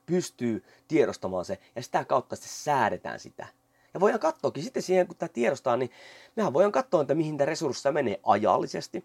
pystyy 0.06 0.64
tiedostamaan 0.88 1.44
se 1.44 1.58
ja 1.76 1.82
sitä 1.82 2.04
kautta 2.04 2.36
sitten 2.36 2.52
säädetään 2.52 3.20
sitä. 3.20 3.46
Ja 3.94 4.00
voidaan 4.00 4.20
katsoakin 4.20 4.62
sitten 4.62 4.82
siihen, 4.82 5.06
kun 5.06 5.16
tämä 5.16 5.28
tiedostaa, 5.28 5.76
niin 5.76 5.90
mehän 6.36 6.52
voidaan 6.52 6.72
katsoa, 6.72 7.00
että 7.00 7.14
mihin 7.14 7.36
tämä 7.36 7.46
resursseja 7.46 7.92
menee 7.92 8.20
ajallisesti 8.22 9.04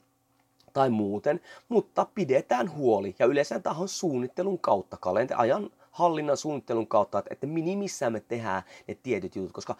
tai 0.73 0.89
muuten, 0.89 1.41
mutta 1.69 2.07
pidetään 2.15 2.75
huoli 2.75 3.15
ja 3.19 3.25
yleensä 3.25 3.59
tahon 3.59 3.89
suunnittelun 3.89 4.59
kautta, 4.59 4.97
kalente 4.97 5.33
ajan 5.33 5.69
hallinnan 5.93 6.37
suunnittelun 6.37 6.87
kautta, 6.87 7.23
että 7.29 7.47
minimissään 7.47 8.13
me 8.13 8.19
tehdään 8.19 8.63
ne 8.87 8.95
tietyt 8.95 9.35
jutut, 9.35 9.51
koska 9.51 9.75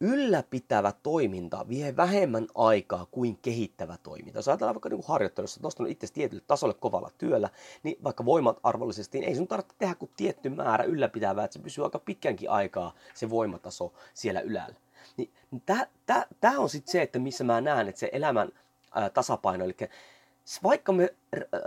ylläpitävä 0.00 0.92
toiminta 1.02 1.68
vie 1.68 1.96
vähemmän 1.96 2.46
aikaa 2.54 3.06
kuin 3.10 3.38
kehittävä 3.42 3.96
toiminta. 4.02 4.38
Jos 4.38 4.48
ajatellaan 4.48 4.74
vaikka 4.74 4.88
niin 4.88 5.02
harjoittelussa, 5.06 5.60
nostanut 5.62 5.92
itse 5.92 6.06
tietylle 6.12 6.42
tasolle 6.46 6.74
kovalla 6.74 7.10
työllä, 7.18 7.50
niin 7.82 7.96
vaikka 8.04 8.24
voimat 8.24 8.60
arvollisesti, 8.62 9.18
niin 9.20 9.28
ei 9.28 9.34
sun 9.34 9.48
tarvitse 9.48 9.74
tehdä 9.78 9.94
kuin 9.94 10.10
tietty 10.16 10.48
määrä 10.48 10.84
ylläpitävää, 10.84 11.44
että 11.44 11.52
se 11.52 11.62
pysyy 11.62 11.84
aika 11.84 11.98
pitkänkin 11.98 12.50
aikaa 12.50 12.94
se 13.14 13.30
voimataso 13.30 13.92
siellä 14.14 14.40
ylällä. 14.40 14.76
Niin 15.16 15.32
tämä 16.40 16.58
on 16.58 16.68
sitten 16.68 16.92
se, 16.92 17.02
että 17.02 17.18
missä 17.18 17.44
mä 17.44 17.60
näen, 17.60 17.88
että 17.88 17.98
se 17.98 18.10
elämän 18.12 18.52
ää, 18.94 19.10
tasapaino, 19.10 19.64
eli 19.64 19.76
vaikka 20.62 20.92
me, 20.92 21.14
ää, 21.52 21.60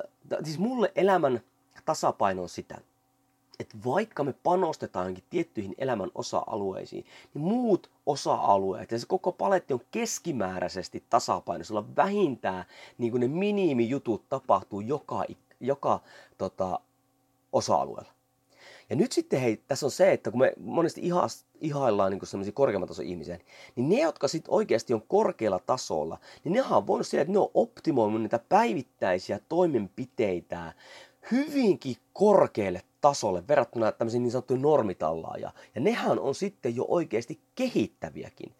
siis 0.43 0.59
mulle 0.59 0.91
elämän 0.95 1.41
tasapaino 1.85 2.41
on 2.41 2.49
sitä, 2.49 2.81
että 3.59 3.77
vaikka 3.85 4.23
me 4.23 4.33
panostetaankin 4.43 5.23
tiettyihin 5.29 5.75
elämän 5.77 6.11
osa-alueisiin, 6.15 7.05
niin 7.33 7.43
muut 7.43 7.89
osa-alueet 8.05 8.91
ja 8.91 8.99
se 8.99 9.05
koko 9.07 9.31
paletti 9.31 9.73
on 9.73 9.81
keskimääräisesti 9.91 11.03
tasapainoisella. 11.09 11.95
Vähintään 11.95 12.65
niin 12.97 13.11
kuin 13.11 13.21
ne 13.21 13.27
minimijutut 13.27 14.29
tapahtuu 14.29 14.79
joka, 14.79 15.23
joka 15.59 15.99
tota, 16.37 16.79
osa-alueella. 17.53 18.11
Ja 18.89 18.95
nyt 18.95 19.11
sitten 19.11 19.41
hei, 19.41 19.57
tässä 19.67 19.85
on 19.85 19.91
se, 19.91 20.11
että 20.11 20.31
kun 20.31 20.39
me 20.39 20.53
monesti 20.59 21.01
ihas, 21.01 21.45
ihaillaan 21.61 22.11
niin 22.11 22.27
sellaisia 22.27 22.51
korkeamman 22.51 22.87
tason 22.87 23.05
ihmisiä, 23.05 23.39
niin 23.75 23.89
ne, 23.89 24.01
jotka 24.01 24.27
sitten 24.27 24.53
oikeasti 24.53 24.93
on 24.93 25.01
korkealla 25.07 25.59
tasolla, 25.59 26.17
niin 26.43 26.53
nehän 26.53 26.77
on 26.77 26.87
voinut 26.87 27.07
sillä, 27.07 27.21
että 27.21 27.33
ne 27.33 27.39
on 27.39 27.51
optimoinut 27.53 28.21
niitä 28.21 28.39
päivittäisiä 28.49 29.39
toimenpiteitä 29.49 30.73
hyvinkin 31.31 31.95
korkealle 32.13 32.81
tasolle 33.01 33.47
verrattuna 33.47 33.91
tämmöisiin 33.91 34.23
niin 34.23 34.31
sanottuihin 34.31 34.61
normitallaaja. 34.61 35.51
Ja 35.75 35.81
nehän 35.81 36.19
on 36.19 36.35
sitten 36.35 36.75
jo 36.75 36.85
oikeasti 36.87 37.39
kehittäviäkin. 37.55 38.55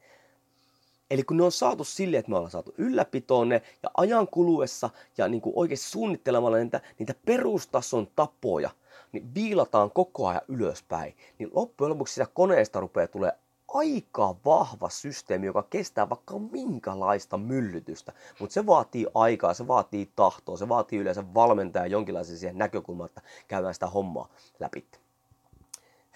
Eli 1.12 1.24
kun 1.24 1.38
ne 1.38 1.44
on 1.44 1.52
saatu 1.52 1.84
sille, 1.84 2.18
että 2.18 2.30
me 2.30 2.36
ollaan 2.36 2.52
saatu 2.52 2.74
ylläpitoon 2.78 3.50
ne 3.50 3.62
ja 3.84 3.90
ajan 3.98 4.28
kuluessa 4.28 4.90
ja 5.18 5.28
niin 5.28 5.42
kuin 5.42 5.54
oikeasti 5.56 5.90
suunnittelemalla 5.90 6.58
niitä, 6.58 6.82
niitä 7.00 7.14
perustason 7.26 8.08
tapoja, 8.16 8.70
niin 9.12 9.34
viilataan 9.36 9.92
koko 9.92 10.28
ajan 10.28 10.42
ylöspäin, 10.48 11.16
niin 11.40 11.50
loppujen 11.54 11.90
lopuksi 11.90 12.14
sitä 12.14 12.28
koneesta 12.34 12.80
rupeaa 12.80 13.08
tulee 13.08 13.32
aika 13.74 14.36
vahva 14.46 14.90
systeemi, 14.90 15.46
joka 15.46 15.64
kestää 15.64 16.10
vaikka 16.10 16.40
minkälaista 16.40 17.38
myllytystä. 17.38 18.14
Mutta 18.40 18.54
se 18.54 18.66
vaatii 18.66 19.08
aikaa, 19.14 19.54
se 19.54 19.68
vaatii 19.68 20.12
tahtoa, 20.16 20.58
se 20.58 20.70
vaatii 20.70 21.00
yleensä 21.00 21.34
valmentaja 21.34 21.88
jonkinlaisen 21.88 22.38
siihen 22.38 22.58
näkökulmaan, 22.58 23.10
että 23.10 23.22
käydään 23.48 23.74
sitä 23.74 23.88
hommaa 23.88 24.30
läpi. 24.60 24.86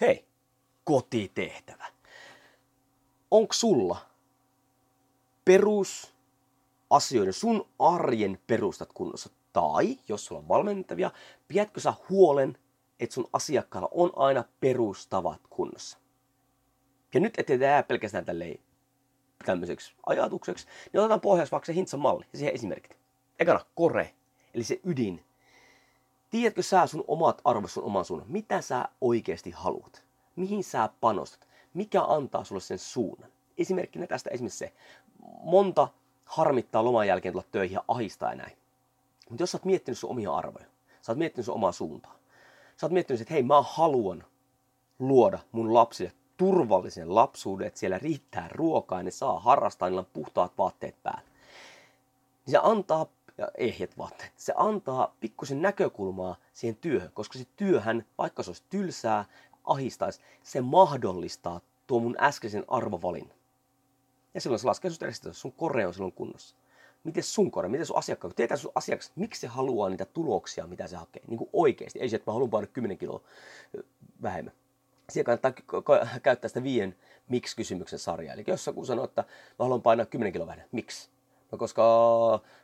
Hei, 0.00 0.24
kotitehtävä. 0.84 1.84
Onko 3.30 3.52
sulla 3.52 3.96
perusasioiden, 5.44 7.32
sun 7.32 7.66
arjen 7.78 8.38
perustat 8.46 8.92
kunnossa? 8.94 9.30
Tai 9.52 9.98
jos 10.08 10.26
sulla 10.26 10.40
on 10.40 10.48
valmentavia, 10.48 11.10
pidätkö 11.48 11.80
sä 11.80 11.94
huolen, 12.10 12.58
että 13.00 13.14
sun 13.14 13.28
asiakkaalla 13.32 13.88
on 13.92 14.12
aina 14.16 14.44
perustavat 14.60 15.40
kunnossa? 15.50 15.98
Ja 17.14 17.20
nyt 17.20 17.34
ettei 17.38 17.60
jää 17.60 17.82
pelkästään 17.82 18.24
tälleen 18.24 18.58
tämmöiseksi 19.44 19.94
ajatukseksi, 20.06 20.66
niin 20.92 21.00
otetaan 21.00 21.20
pohjaksi 21.20 21.52
vaikka 21.52 21.66
se 21.66 21.74
Hintsan 21.74 22.00
malli 22.00 22.24
ja 22.32 22.38
siihen 22.38 22.54
esimerkit. 22.54 22.96
Ekana, 23.38 23.60
kore, 23.74 24.14
eli 24.54 24.64
se 24.64 24.80
ydin. 24.84 25.24
Tiedätkö 26.30 26.62
sä 26.62 26.86
sun 26.86 27.04
omat 27.08 27.40
arvot 27.44 27.70
sun 27.70 27.84
oman 27.84 28.04
suunnan? 28.04 28.30
Mitä 28.30 28.60
sä 28.60 28.88
oikeasti 29.00 29.50
haluat? 29.50 30.04
Mihin 30.36 30.64
sä 30.64 30.88
panostat? 31.00 31.48
Mikä 31.74 32.02
antaa 32.02 32.44
sulle 32.44 32.60
sen 32.60 32.78
suunnan? 32.78 33.30
Esimerkkinä 33.58 34.06
tästä 34.06 34.30
esimerkiksi 34.30 34.58
se, 34.58 34.72
monta 35.42 35.88
harmittaa 36.24 36.84
loman 36.84 37.06
jälkeen 37.06 37.32
tulla 37.32 37.46
töihin 37.50 37.74
ja 37.74 37.84
ahistaa 37.88 38.30
ja 38.30 38.36
näin. 38.36 38.56
Mutta 39.30 39.42
jos 39.42 39.50
sä 39.50 39.58
oot 39.58 39.64
miettinyt 39.64 39.98
sun 39.98 40.10
omia 40.10 40.34
arvoja, 40.34 40.66
sä 41.02 41.12
oot 41.12 41.18
miettinyt 41.18 41.46
sun 41.46 41.54
omaa 41.54 41.72
suuntaa, 41.72 42.18
sä 42.76 42.86
oot 42.86 42.92
miettinyt, 42.92 43.20
että 43.20 43.34
hei 43.34 43.42
mä 43.42 43.62
haluan 43.62 44.24
luoda 44.98 45.38
mun 45.52 45.74
lapsille 45.74 46.12
turvallisen 46.36 47.14
lapsuuden, 47.14 47.66
että 47.66 47.80
siellä 47.80 47.98
riittää 47.98 48.48
ruokaa 48.52 48.98
ja 48.98 49.02
ne 49.02 49.10
saa 49.10 49.40
harrastaa, 49.40 49.88
niillä 49.88 50.00
on 50.00 50.06
puhtaat 50.12 50.52
vaatteet 50.58 51.02
päällä. 51.02 51.28
Niin 52.46 52.52
se 52.52 52.58
antaa, 52.62 53.06
ja 53.38 53.48
ehjät 53.58 53.98
vaatteet, 53.98 54.32
se 54.36 54.52
antaa 54.56 55.14
pikkusen 55.20 55.62
näkökulmaa 55.62 56.36
siihen 56.52 56.76
työhön, 56.76 57.10
koska 57.14 57.38
se 57.38 57.46
työhän, 57.56 58.06
vaikka 58.18 58.42
se 58.42 58.50
olisi 58.50 58.62
tylsää, 58.70 59.24
ahistaisi, 59.64 60.20
se 60.42 60.60
mahdollistaa 60.60 61.60
tuo 61.86 62.00
mun 62.00 62.16
äskeisen 62.20 62.64
arvovalinnan. 62.68 63.36
Ja 64.34 64.40
silloin 64.40 64.60
se 64.60 64.66
laskee 64.66 64.90
susta 64.90 65.32
sun 65.32 65.52
kore 65.52 65.86
on 65.86 65.94
silloin 65.94 66.12
kunnossa. 66.12 66.56
Miten 67.04 67.22
sun 67.22 67.50
kore, 67.50 67.68
miten 67.68 67.86
sun 67.86 67.98
asiakkaan, 67.98 68.34
tietää 68.34 68.56
sun 68.56 68.72
asiakas, 68.74 69.12
miksi 69.16 69.40
se 69.40 69.46
haluaa 69.46 69.88
niitä 69.88 70.04
tuloksia, 70.04 70.66
mitä 70.66 70.86
se 70.86 70.96
hakee, 70.96 71.22
niin 71.26 71.38
kuin 71.38 71.50
oikeasti. 71.52 71.98
Ei 71.98 72.08
se, 72.08 72.16
että 72.16 72.30
mä 72.30 72.32
haluan 72.32 72.50
painaa 72.50 72.70
10 72.72 72.98
kiloa 72.98 73.20
vähemmän 74.22 74.52
siellä 75.10 75.36
kannattaa 75.36 76.06
käyttää 76.22 76.48
sitä 76.48 76.62
viien 76.62 76.96
miksi-kysymyksen 77.28 77.98
sarjaa. 77.98 78.34
Eli 78.34 78.44
jos 78.46 78.66
joku 78.66 78.84
sanoo, 78.84 79.04
että 79.04 79.22
mä 79.58 79.64
haluan 79.64 79.82
painaa 79.82 80.06
10 80.06 80.32
kiloa 80.32 80.46
vähemmän, 80.46 80.68
miksi? 80.72 81.08
No 81.52 81.58
koska 81.58 81.82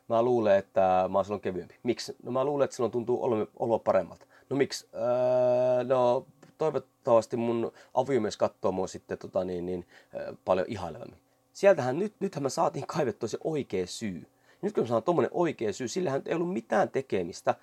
mä 0.09 0.23
luulen, 0.23 0.59
että 0.59 1.09
mä 1.11 1.19
oon 1.19 1.25
silloin 1.25 1.41
kevyempi. 1.41 1.75
Miksi? 1.83 2.17
No 2.23 2.33
mä 2.33 2.45
luulen, 2.45 2.65
että 2.65 2.77
silloin 2.77 2.93
tuntuu 2.93 3.47
olo, 3.59 3.79
paremmalta. 3.79 4.27
No 4.51 4.57
miksi? 4.57 4.89
Öö, 4.95 5.85
no 5.85 6.27
toivottavasti 6.59 7.37
mun 7.37 7.73
aviomies 7.95 8.37
katsoo 8.37 8.73
mua 8.73 8.87
sitten 8.87 9.19
tota, 9.19 9.45
niin, 9.45 9.67
niin, 9.67 9.87
paljon 10.45 10.67
ihailevammin. 10.69 11.19
Sieltähän 11.53 11.99
nyt, 11.99 12.15
nythän 12.21 12.43
me 12.43 12.51
saatiin 12.51 12.87
kaivettua 12.87 13.29
se 13.29 13.39
oikea 13.45 13.87
syy. 13.87 14.27
Nyt 14.63 14.75
kun 14.75 14.85
me 14.85 14.87
saadaan 14.87 15.03
tuommoinen 15.03 15.31
oikea 15.35 15.73
syy, 15.73 15.89
sillähän 15.89 16.23
ei 16.27 16.35
ollut 16.35 16.53
mitään 16.53 16.89
tekemistä 16.89 17.55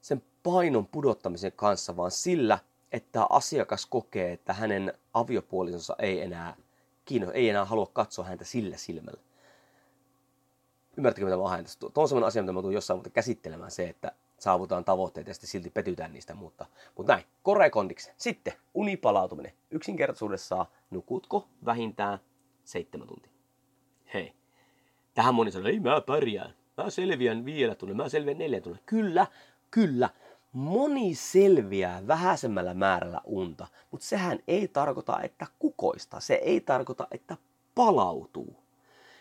sen 0.00 0.22
painon 0.42 0.86
pudottamisen 0.86 1.52
kanssa, 1.56 1.96
vaan 1.96 2.10
sillä, 2.10 2.58
että 2.92 3.26
asiakas 3.30 3.86
kokee, 3.86 4.32
että 4.32 4.52
hänen 4.52 4.92
aviopuolisonsa 5.14 5.96
ei 5.98 6.20
enää 6.20 6.56
kiinno, 7.04 7.32
ei 7.32 7.48
enää 7.48 7.64
halua 7.64 7.90
katsoa 7.92 8.24
häntä 8.24 8.44
sillä 8.44 8.76
silmällä. 8.76 9.20
Ymmärrätkö, 10.96 11.24
mitä 11.24 11.36
mä 11.36 11.48
haen 11.48 11.64
Tuo 11.78 11.90
on 12.02 12.08
sellainen 12.08 12.28
asia, 12.28 12.42
mitä 12.42 12.52
mä 12.52 12.60
tulen 12.60 12.74
jossain 12.74 12.98
mutta 12.98 13.10
käsittelemään 13.10 13.70
se, 13.70 13.88
että 13.88 14.12
saavutaan 14.38 14.84
tavoitteet 14.84 15.26
ja 15.26 15.34
sitten 15.34 15.50
silti 15.50 15.70
petytään 15.70 16.12
niistä, 16.12 16.34
mutta, 16.34 16.66
mutta 16.96 17.12
näin, 17.12 17.24
korekondiksi. 17.42 18.10
Sitten 18.16 18.52
unipalautuminen. 18.74 19.52
Yksinkertaisuudessaan 19.70 20.66
nukutko 20.90 21.48
vähintään 21.64 22.18
seitsemän 22.64 23.08
tuntia? 23.08 23.32
Hei, 24.14 24.32
tähän 25.14 25.34
moni 25.34 25.52
sanoo, 25.52 25.68
ei 25.68 25.80
mä 25.80 26.00
pärjään. 26.00 26.54
Mä 26.76 26.90
selviän 26.90 27.44
vielä 27.44 27.74
tunnin, 27.74 27.96
mä 27.96 28.08
selviän 28.08 28.38
neljä 28.38 28.60
tunnin. 28.60 28.82
Kyllä, 28.86 29.26
kyllä. 29.70 30.10
Moni 30.56 31.14
selviää 31.14 32.06
vähäisemmällä 32.06 32.74
määrällä 32.74 33.20
unta, 33.24 33.66
mutta 33.90 34.06
sehän 34.06 34.38
ei 34.48 34.68
tarkoita, 34.68 35.20
että 35.22 35.46
kukoista. 35.58 36.20
Se 36.20 36.34
ei 36.34 36.60
tarkoita, 36.60 37.06
että 37.10 37.36
palautuu. 37.74 38.56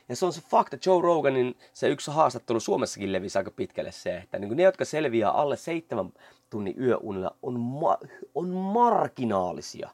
Ja 0.10 0.16
se 0.16 0.26
on 0.26 0.34
se 0.34 0.42
fakta, 0.42 0.78
Joe 0.86 1.02
Roganin 1.02 1.56
se 1.74 1.90
yksi 1.90 2.12
haastattelu 2.12 2.60
Suomessakin 2.60 3.12
levisi 3.12 3.38
aika 3.38 3.52
pitkälle 3.52 3.92
se, 3.92 4.18
että 4.18 4.40
niin 4.40 4.58
ne, 4.58 4.64
jotka 4.64 4.86
selviää 4.86 5.32
alle 5.32 5.58
seitsemän 5.58 6.14
tunnin 6.50 6.82
yöunilla, 6.82 7.36
on, 7.42 7.60
ma- 7.60 8.00
on 8.36 8.50
marginaalisia. 8.50 9.90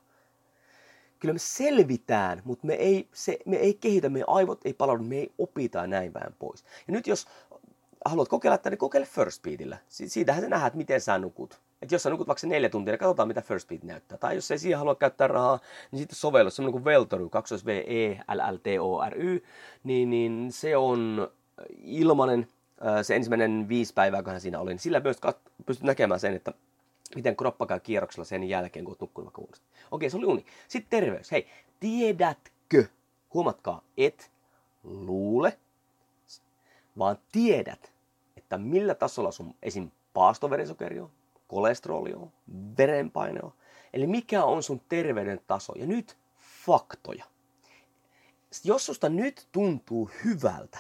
Kyllä 1.20 1.34
me 1.34 1.40
selvitään, 1.40 2.42
mutta 2.46 2.68
me 2.68 2.74
ei, 2.74 3.08
se, 3.14 3.38
me 3.46 3.56
ei 3.56 3.74
kehitä, 3.74 4.10
meidän 4.10 4.30
aivot 4.30 4.66
ei 4.66 4.74
palaudu, 4.74 5.04
me 5.04 5.16
ei 5.18 5.32
opita 5.38 5.88
näin 5.88 6.14
päin 6.14 6.34
pois. 6.40 6.64
Ja 6.88 6.94
nyt 6.94 7.08
jos 7.08 7.28
haluat 8.06 8.28
kokeilla 8.28 8.56
että 8.56 8.70
niin 8.70 8.78
kokeile 8.78 9.06
First 9.06 9.42
Beatillä. 9.42 9.78
Siitähän 9.88 10.44
sä 10.44 10.50
nähdään, 10.50 10.68
että 10.68 10.78
miten 10.78 11.02
sä 11.02 11.18
nukut. 11.18 11.60
Et 11.82 11.92
jos 11.92 12.04
sä 12.04 12.10
nukut 12.10 12.28
vaikka 12.28 12.48
neljä 12.48 12.70
tuntia, 12.70 12.92
niin 12.92 13.00
katsotaan 13.00 13.28
mitä 13.28 13.42
First 13.42 13.68
Beat 13.68 13.84
näyttää. 13.84 14.18
Tai 14.18 14.36
jos 14.36 14.52
ei 14.52 14.60
siihen 14.60 14.80
halua 14.80 14.96
käyttää 14.96 15.28
rahaa, 15.28 15.60
niin 15.92 16.00
sitten 16.00 16.16
sovellus, 16.16 16.56
semmoinen 16.56 16.72
kuin 16.72 16.86
Veltory, 16.86 17.30
2 17.30 17.66
v 17.66 17.70
e 17.70 18.20
l 18.34 18.54
l 18.54 18.58
t 18.58 18.68
o 18.80 19.10
r 19.10 19.18
y 19.18 19.44
niin, 19.84 20.10
niin 20.10 20.48
se 20.52 20.78
on 20.78 21.32
ilmanen. 21.84 22.48
Se 23.02 23.16
ensimmäinen 23.16 23.70
viisi 23.70 23.94
päivää, 23.94 24.24
kun 24.24 24.40
siinä 24.40 24.60
oli, 24.60 24.72
niin 24.72 24.80
sillä 24.80 25.00
myös 25.00 25.18
pystyt 25.66 25.86
näkemään 25.86 26.20
sen, 26.20 26.36
että 26.36 26.54
miten 27.16 27.36
kroppa 27.36 27.66
käy 27.66 27.80
kierroksella 27.80 28.26
sen 28.26 28.44
jälkeen, 28.44 28.86
kun 28.86 28.92
olet 28.92 29.02
nukkunut 29.02 29.26
vaikka 29.26 29.42
uudestaan. 29.42 29.72
Okei, 29.92 30.10
se 30.10 30.18
oli 30.18 30.26
uni. 30.26 30.46
Sitten 30.68 31.00
terveys. 31.00 31.32
Hei, 31.32 31.48
tiedätkö, 31.80 32.86
huomatkaa, 33.34 33.84
et 33.98 34.32
luule, 34.84 35.58
vaan 36.98 37.18
tiedät, 37.32 37.91
että 38.56 38.68
millä 38.68 38.96
tasolla 38.96 39.32
sun 39.32 39.56
esim. 39.64 39.92
paastoverisokeri 40.14 41.00
on, 41.00 41.12
kolesteroli 41.48 42.14
on, 42.14 42.32
verenpaine 42.78 43.40
on. 43.44 43.54
Eli 43.94 44.08
mikä 44.08 44.44
on 44.44 44.64
sun 44.64 44.82
terveyden 44.90 45.42
taso. 45.48 45.74
Ja 45.76 45.88
nyt 45.88 46.18
faktoja. 46.66 47.26
Jos 48.64 48.86
susta 48.86 49.10
nyt 49.10 49.48
tuntuu 49.52 50.10
hyvältä, 50.26 50.78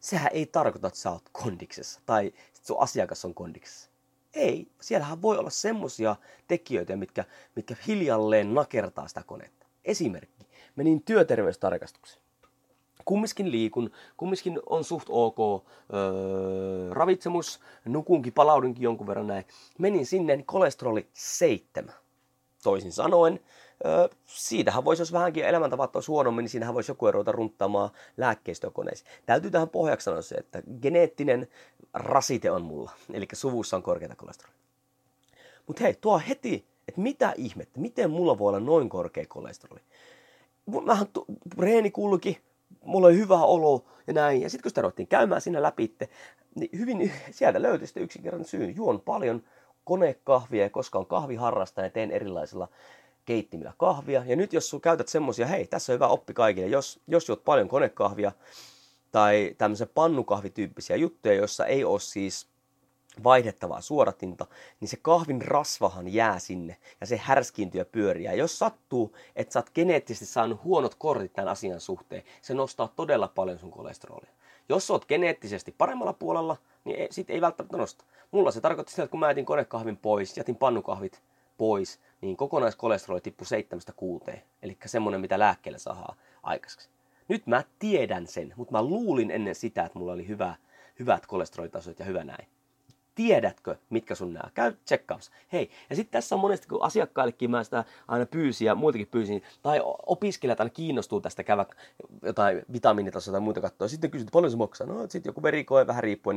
sehän 0.00 0.30
ei 0.32 0.46
tarkoita, 0.46 0.88
että 0.88 1.00
sä 1.00 1.10
oot 1.10 1.28
kondiksessa 1.32 2.00
tai 2.06 2.32
sun 2.62 2.82
asiakas 2.82 3.24
on 3.24 3.34
kondiksessa. 3.34 3.90
Ei, 4.34 4.68
siellähän 4.80 5.22
voi 5.22 5.38
olla 5.38 5.50
semmosia 5.50 6.16
tekijöitä, 6.48 6.96
mitkä, 6.96 7.24
mitkä 7.56 7.76
hiljalleen 7.86 8.54
nakertaa 8.54 9.08
sitä 9.08 9.22
konetta. 9.26 9.66
Esimerkki, 9.84 10.46
menin 10.76 11.02
työterveystarkastukseen 11.02 12.29
kumminkin 13.04 13.50
liikun, 13.50 13.90
kumminkin 14.16 14.60
on 14.66 14.84
suht 14.84 15.06
ok 15.08 15.38
öö, 15.94 16.94
ravitsemus, 16.94 17.60
nukunkin, 17.84 18.32
palaudunkin 18.32 18.82
jonkun 18.82 19.06
verran 19.06 19.26
näin. 19.26 19.44
Menin 19.78 20.06
sinne, 20.06 20.36
niin 20.36 20.46
kolesteroli 20.46 21.06
seitsemän. 21.12 21.94
Toisin 22.62 22.92
sanoen, 22.92 23.40
öö, 23.86 24.08
siitähän 24.26 24.84
voisi, 24.84 25.02
jos 25.02 25.12
vähänkin 25.12 25.44
elämäntavat 25.44 25.96
olisi 25.96 26.10
huonommin, 26.10 26.42
niin 26.42 26.50
siinähän 26.50 26.74
voisi 26.74 26.90
joku 26.90 27.10
ruveta 27.10 27.32
runttaamaan 27.32 27.90
lääkkeistökoneisiin. 28.16 29.10
Täytyy 29.26 29.50
tähän 29.50 29.68
pohjaksi 29.68 30.04
sanoa 30.04 30.22
se, 30.22 30.34
että 30.34 30.62
geneettinen 30.82 31.48
rasite 31.94 32.50
on 32.50 32.62
mulla, 32.62 32.90
eli 33.12 33.28
suvussa 33.32 33.76
on 33.76 33.82
korkeata 33.82 34.16
kolesterolia. 34.16 34.60
Mutta 35.66 35.82
hei, 35.82 35.94
tuo 35.94 36.22
heti, 36.28 36.66
että 36.88 37.00
mitä 37.00 37.34
ihmettä, 37.36 37.80
miten 37.80 38.10
mulla 38.10 38.38
voi 38.38 38.48
olla 38.48 38.60
noin 38.60 38.88
korkea 38.88 39.24
kolesteroli? 39.28 39.80
Mähän 40.84 41.06
reeni 41.58 41.90
kulki, 41.90 42.40
mulla 42.84 43.06
oli 43.06 43.16
hyvä 43.16 43.42
olo 43.42 43.84
ja 44.06 44.12
näin. 44.12 44.42
Ja 44.42 44.50
sitten 44.50 44.62
kun 44.62 44.70
sitä 44.70 44.82
ruvettiin 44.82 45.08
käymään 45.08 45.40
siinä 45.40 45.62
läpi, 45.62 45.96
niin 46.54 46.70
hyvin 46.78 47.12
sieltä 47.30 47.62
löytyi 47.62 47.86
sitten 47.86 48.02
yksinkertainen 48.02 48.48
syy. 48.48 48.70
Juon 48.70 49.00
paljon 49.00 49.42
konekahvia, 49.84 50.70
koska 50.70 50.98
on 50.98 51.06
kahviharrastaja 51.06 51.86
ja 51.86 51.90
teen 51.90 52.10
erilaisilla 52.10 52.68
keittimillä 53.24 53.72
kahvia. 53.78 54.22
Ja 54.26 54.36
nyt 54.36 54.52
jos 54.52 54.70
sun 54.70 54.80
käytät 54.80 55.08
semmosia, 55.08 55.46
hei, 55.46 55.66
tässä 55.66 55.92
on 55.92 55.94
hyvä 55.94 56.08
oppi 56.08 56.34
kaikille, 56.34 56.68
jos, 56.68 57.00
jos 57.06 57.28
juot 57.28 57.44
paljon 57.44 57.68
konekahvia 57.68 58.32
tai 59.12 59.54
tämmöisiä 59.58 59.86
pannukahvityyppisiä 59.94 60.96
juttuja, 60.96 61.34
joissa 61.34 61.66
ei 61.66 61.84
ole 61.84 62.00
siis 62.00 62.49
vaihdettavaa 63.24 63.80
suoratinta, 63.80 64.46
niin 64.80 64.88
se 64.88 64.96
kahvin 65.02 65.42
rasvahan 65.42 66.08
jää 66.08 66.38
sinne 66.38 66.76
ja 67.00 67.06
se 67.06 67.16
härskiintyy 67.16 67.80
ja 67.80 67.84
pyörii. 67.84 68.24
Ja 68.24 68.34
jos 68.34 68.58
sattuu, 68.58 69.16
että 69.36 69.52
sä 69.52 69.58
oot 69.58 69.70
geneettisesti 69.74 70.26
saanut 70.26 70.64
huonot 70.64 70.94
kortit 70.94 71.32
tämän 71.32 71.48
asian 71.48 71.80
suhteen, 71.80 72.22
se 72.42 72.54
nostaa 72.54 72.92
todella 72.96 73.28
paljon 73.28 73.58
sun 73.58 73.70
kolesterolia. 73.70 74.30
Jos 74.68 74.90
oot 74.90 75.06
geneettisesti 75.06 75.74
paremmalla 75.78 76.12
puolella, 76.12 76.56
niin 76.84 76.98
ei, 76.98 77.08
sit 77.10 77.30
ei 77.30 77.40
välttämättä 77.40 77.76
nosta. 77.76 78.04
Mulla 78.30 78.50
se 78.50 78.60
tarkoitti 78.60 78.90
sitä, 78.90 79.02
että 79.02 79.10
kun 79.10 79.20
mä 79.20 79.30
jätin 79.30 79.46
konekahvin 79.46 79.96
pois, 79.96 80.36
jätin 80.36 80.56
pannukahvit 80.56 81.22
pois, 81.58 82.00
niin 82.20 82.36
kokonaiskolesteroli 82.36 83.20
tippui 83.20 83.46
7-6. 84.32 84.38
Eli 84.62 84.78
semmonen, 84.86 85.20
mitä 85.20 85.38
lääkkeellä 85.38 85.78
saa 85.78 86.16
aikaiseksi. 86.42 86.88
Nyt 87.28 87.46
mä 87.46 87.64
tiedän 87.78 88.26
sen, 88.26 88.52
mutta 88.56 88.72
mä 88.72 88.82
luulin 88.82 89.30
ennen 89.30 89.54
sitä, 89.54 89.84
että 89.84 89.98
mulla 89.98 90.12
oli 90.12 90.28
hyvä, 90.28 90.54
hyvät 90.98 91.26
kolesterolitasot 91.26 91.98
ja 91.98 92.04
hyvä 92.04 92.24
näin 92.24 92.46
tiedätkö, 93.14 93.76
mitkä 93.90 94.14
sun 94.14 94.32
nämä. 94.32 94.50
Käy 94.54 94.72
tsekkaamassa. 94.84 95.32
Hei, 95.52 95.70
ja 95.90 95.96
sitten 95.96 96.12
tässä 96.12 96.34
on 96.34 96.40
monesti, 96.40 96.68
kun 96.68 96.82
asiakkaillekin 96.82 97.50
mä 97.50 97.64
sitä 97.64 97.84
aina 98.08 98.26
pyysin 98.26 98.66
ja 98.66 98.74
muitakin 98.74 99.06
pyysin, 99.06 99.42
tai 99.62 99.80
opiskelijat 100.06 100.60
aina 100.60 100.70
kiinnostuu 100.70 101.20
tästä 101.20 101.44
käydä 101.44 101.66
jotain 102.22 102.62
vitamiinitasoa 102.72 103.32
tai 103.32 103.40
muuta 103.40 103.60
katsoa. 103.60 103.88
Sitten 103.88 104.10
kysyt, 104.10 104.28
paljon 104.32 104.50
se 104.50 104.56
maksaa? 104.56 104.86
No, 104.86 105.02
sitten 105.08 105.30
joku 105.30 105.42
verikoe 105.42 105.86
vähän 105.86 106.02
riippuen 106.02 106.36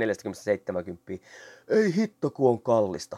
40-70. 1.13 1.19
Ei 1.67 1.95
hitto, 1.95 2.29
kun 2.29 2.49
on 2.49 2.61
kallista. 2.61 3.17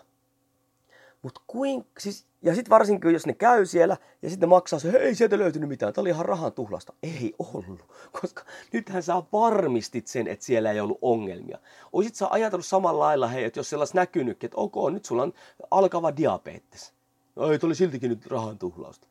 Mut 1.26 1.40
kuin, 1.48 1.86
siis, 2.00 2.26
ja 2.42 2.56
sitten 2.56 2.70
varsinkin, 2.70 3.14
jos 3.14 3.26
ne 3.26 3.34
käy 3.34 3.66
siellä 3.66 3.98
ja 4.22 4.30
sitten 4.30 4.50
maksaa 4.50 4.80
se, 4.80 4.90
ei 4.90 5.16
sieltä 5.16 5.38
löytynyt 5.38 5.70
mitään, 5.70 5.94
tämä 5.94 6.04
oli 6.04 6.10
ihan 6.10 6.26
rahan 6.26 6.54
tuhlasta. 6.54 6.94
Ei 7.04 7.34
ollut, 7.40 7.86
koska 8.22 8.44
nythän 8.74 9.04
sä 9.04 9.14
varmistit 9.34 10.08
sen, 10.08 10.28
että 10.28 10.46
siellä 10.46 10.72
ei 10.72 10.80
ollut 10.80 10.98
ongelmia. 11.02 11.60
Oisit 11.94 12.16
sä 12.16 12.28
ajatellut 12.30 12.66
samalla 12.66 13.00
lailla, 13.06 13.28
hei, 13.28 13.44
että 13.44 13.60
jos 13.60 13.70
siellä 13.70 13.82
olisi 13.82 13.96
näkynyt, 13.96 14.44
että 14.44 14.58
ok, 14.58 14.74
nyt 14.92 15.06
sulla 15.06 15.24
on 15.24 15.34
alkava 15.72 16.18
diabetes. 16.18 16.94
No 17.36 17.52
ei, 17.52 17.60
tuli 17.60 17.76
siltikin 17.76 18.10
nyt 18.10 18.28
rahan 18.28 18.58
tuhlausta. 18.58 19.08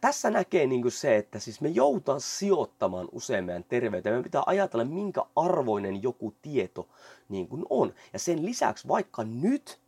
Tässä 0.00 0.30
näkee 0.30 0.66
niin 0.66 0.90
se, 0.90 1.16
että 1.16 1.38
siis 1.38 1.60
me 1.60 1.68
joudutaan 1.68 2.20
sijoittamaan 2.20 3.08
usein 3.12 3.44
meidän 3.44 3.64
terveyteen. 3.64 4.12
Meidän 4.12 4.24
pitää 4.24 4.42
ajatella, 4.46 4.84
minkä 4.84 5.22
arvoinen 5.36 6.02
joku 6.02 6.34
tieto 6.42 6.88
niin 7.28 7.48
on. 7.70 7.94
Ja 8.12 8.18
sen 8.18 8.46
lisäksi, 8.46 8.88
vaikka 8.88 9.24
nyt 9.24 9.83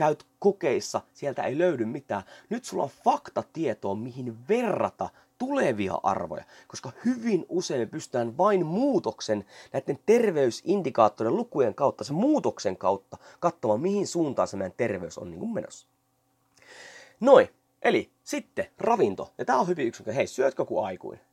käyt 0.00 0.26
kokeissa, 0.38 1.00
sieltä 1.12 1.42
ei 1.42 1.58
löydy 1.58 1.84
mitään. 1.84 2.22
Nyt 2.48 2.64
sulla 2.64 2.82
on 2.82 2.90
faktatietoa, 3.04 3.94
mihin 3.94 4.48
verrata 4.48 5.08
tulevia 5.38 6.00
arvoja, 6.02 6.44
koska 6.68 6.92
hyvin 7.04 7.46
usein 7.48 7.80
me 7.80 7.86
pystytään 7.86 8.38
vain 8.38 8.66
muutoksen, 8.66 9.44
näiden 9.72 9.98
terveysindikaattorien 10.06 11.36
lukujen 11.36 11.74
kautta, 11.74 12.04
sen 12.04 12.16
muutoksen 12.16 12.76
kautta, 12.76 13.16
katsomaan, 13.40 13.80
mihin 13.80 14.06
suuntaan 14.06 14.48
se 14.48 14.56
meidän 14.56 14.76
terveys 14.76 15.18
on 15.18 15.30
niin 15.30 15.54
menossa. 15.54 15.86
Noin, 17.20 17.48
eli 17.82 18.10
sitten 18.24 18.66
ravinto. 18.78 19.32
Ja 19.38 19.44
tämä 19.44 19.60
on 19.60 19.68
hyvin 19.68 19.86
yksinkertainen. 19.86 20.16
Hei, 20.16 20.26
syötkö 20.26 20.64
kuin 20.64 20.86
aikuinen? 20.86 21.24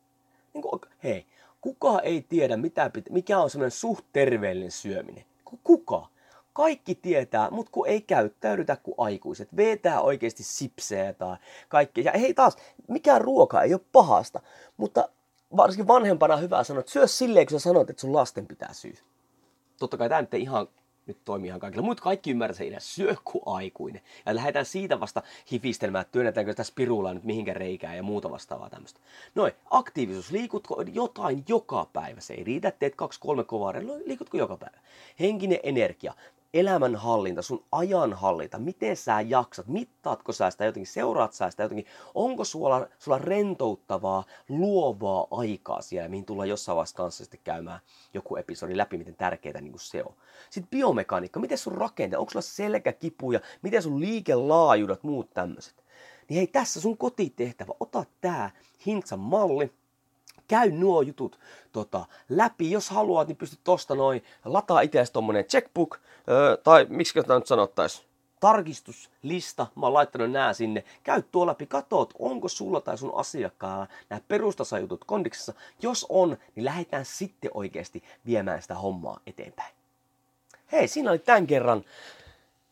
Niin 0.54 0.62
kuin, 0.62 0.82
hei, 1.04 1.26
kuka 1.62 2.00
ei 2.00 2.26
tiedä, 2.30 2.58
mitä 2.58 2.90
pitä, 2.90 3.14
mikä 3.14 3.40
on 3.40 3.50
semmoinen 3.50 3.72
suht 3.72 4.06
terveellinen 4.14 4.72
syöminen? 4.72 5.26
Kuka? 5.64 6.08
Kaikki 6.58 6.96
tietää, 6.96 7.52
mutta 7.52 7.72
kun 7.72 7.88
ei 7.88 8.02
käyttäydytä 8.02 8.76
kuin 8.76 8.96
aikuiset. 8.98 9.56
Vetää 9.58 10.02
oikeasti 10.02 10.44
sipsejä 10.44 11.14
tai 11.14 11.38
kaikkea. 11.70 12.04
Ja 12.04 12.20
hei 12.20 12.34
taas, 12.34 12.58
mikään 12.88 13.22
ruoka 13.22 13.62
ei 13.62 13.74
ole 13.74 13.82
pahasta, 13.92 14.40
mutta 14.78 15.10
varsinkin 15.58 15.88
vanhempana 15.88 16.38
hyvä 16.38 16.64
sanoa, 16.64 16.80
että 16.80 16.92
syö 16.92 17.08
silleen, 17.08 17.46
kun 17.46 17.60
sä 17.60 17.64
sanot, 17.64 17.90
että 17.90 18.02
sun 18.02 18.16
lasten 18.16 18.48
pitää 18.48 18.74
syy. 18.74 18.98
Totta 19.80 19.98
kai 19.98 20.10
tämä 20.10 20.22
nyt 20.22 20.34
ei 20.34 20.42
ihan 20.42 20.68
nyt 21.08 21.18
toimii 21.26 21.48
ihan 21.48 21.60
kaikilla. 21.60 21.86
Mutta 21.86 22.04
kaikki 22.04 22.32
ymmärtää 22.32 22.58
se 22.58 22.76
syö 22.80 23.16
kuin 23.24 23.42
aikuinen. 23.46 24.02
Ja 24.26 24.36
lähdetään 24.36 24.66
siitä 24.66 25.00
vasta 25.00 25.24
hifistelmään, 25.52 26.02
että 26.02 26.12
työnnetäänkö 26.12 26.52
sitä 26.52 26.64
spirulla 26.64 27.14
nyt 27.14 27.24
mihinkä 27.24 27.54
reikään 27.54 27.98
ja 27.98 28.04
muuta 28.04 28.32
vastaavaa 28.32 28.70
tämmöistä. 28.70 29.00
Noin, 29.36 29.54
aktiivisuus. 29.70 30.32
Liikutko 30.32 30.84
jotain 30.94 31.44
joka 31.48 31.88
päivä? 31.94 32.22
Se 32.22 32.34
ei 32.34 32.44
riitä, 32.44 32.72
teet 32.72 32.96
kaksi, 32.96 33.20
kolme 33.20 33.44
kovaa, 33.44 33.74
liikutko 34.06 34.38
joka 34.38 34.58
päivä? 34.58 34.78
Henkinen 35.20 35.60
energia 35.64 36.14
elämänhallinta, 36.54 37.42
sun 37.42 37.66
ajanhallinta, 37.72 38.60
miten 38.60 38.98
sä 38.98 39.22
jaksat, 39.22 39.68
mittaatko 39.68 40.32
sä 40.32 40.50
sitä 40.50 40.66
jotenkin, 40.66 40.94
seuraat 40.94 41.34
sä 41.34 41.50
sitä 41.50 41.64
jotenkin, 41.64 41.86
onko 42.16 42.44
sulla, 42.44 42.88
sulla 43.00 43.18
rentouttavaa, 43.18 44.24
luovaa 44.50 45.28
aikaa 45.32 45.82
siellä, 45.82 46.10
mihin 46.10 46.26
tullaan 46.26 46.50
jossain 46.50 46.76
vaiheessa 46.76 46.98
kanssa 46.98 47.24
sitten 47.24 47.40
käymään 47.44 47.80
joku 48.14 48.36
episodi 48.36 48.78
läpi, 48.78 48.98
miten 48.98 49.16
tärkeää 49.16 49.62
niin 49.62 49.80
se 49.80 50.04
on. 50.04 50.14
Sitten 50.50 50.70
biomekaniikka, 50.70 51.40
miten 51.40 51.58
sun 51.58 51.74
rakente, 51.74 52.18
onko 52.18 52.32
sulla 52.32 52.42
selkäkipuja, 52.42 53.40
miten 53.62 53.84
sun 53.84 54.00
liikelaajuudet, 54.00 55.04
muut 55.04 55.34
tämmöiset. 55.34 55.84
Niin 56.30 56.38
hei, 56.38 56.48
tässä 56.48 56.82
sun 56.82 56.98
kotitehtävä, 56.98 57.74
ota 57.80 58.06
tää 58.22 58.52
Hintsan 58.86 59.20
malli, 59.20 59.72
käy 60.48 60.72
nuo 60.72 61.02
jutut 61.02 61.40
tota, 61.72 62.06
läpi. 62.30 62.72
Jos 62.72 62.90
haluat, 62.90 63.28
niin 63.28 63.38
pystyt 63.38 63.60
tosta 63.64 63.96
noin, 63.96 64.24
lataa 64.46 64.82
itseäsi 64.82 65.14
tommonen 65.14 65.46
checkbook, 65.46 65.98
öö, 66.30 66.58
tai 66.58 66.86
miksi 66.90 67.24
tämä 67.24 67.40
nyt 67.40 67.48
sanottais, 67.48 68.08
tarkistuslista, 68.40 69.68
mä 69.76 69.86
oon 69.86 69.94
laittanut 69.94 70.32
nää 70.32 70.54
sinne, 70.54 70.84
käy 71.04 71.22
tuo 71.22 71.48
läpi, 71.48 71.66
katot, 71.66 72.14
onko 72.20 72.48
sulla 72.48 72.82
tai 72.82 72.98
sun 72.98 73.16
asiakkaalla 73.16 73.88
nämä 74.10 74.22
perustasajutut 74.28 75.04
kondiksessa. 75.04 75.54
Jos 75.82 76.06
on, 76.10 76.38
niin 76.56 76.66
lähdetään 76.66 77.06
sitten 77.06 77.52
oikeasti 77.54 78.04
viemään 78.26 78.62
sitä 78.62 78.76
hommaa 78.76 79.20
eteenpäin. 79.28 79.76
Hei, 80.72 80.88
siinä 80.88 81.12
oli 81.12 81.20
tämän 81.20 81.48
kerran 81.48 81.84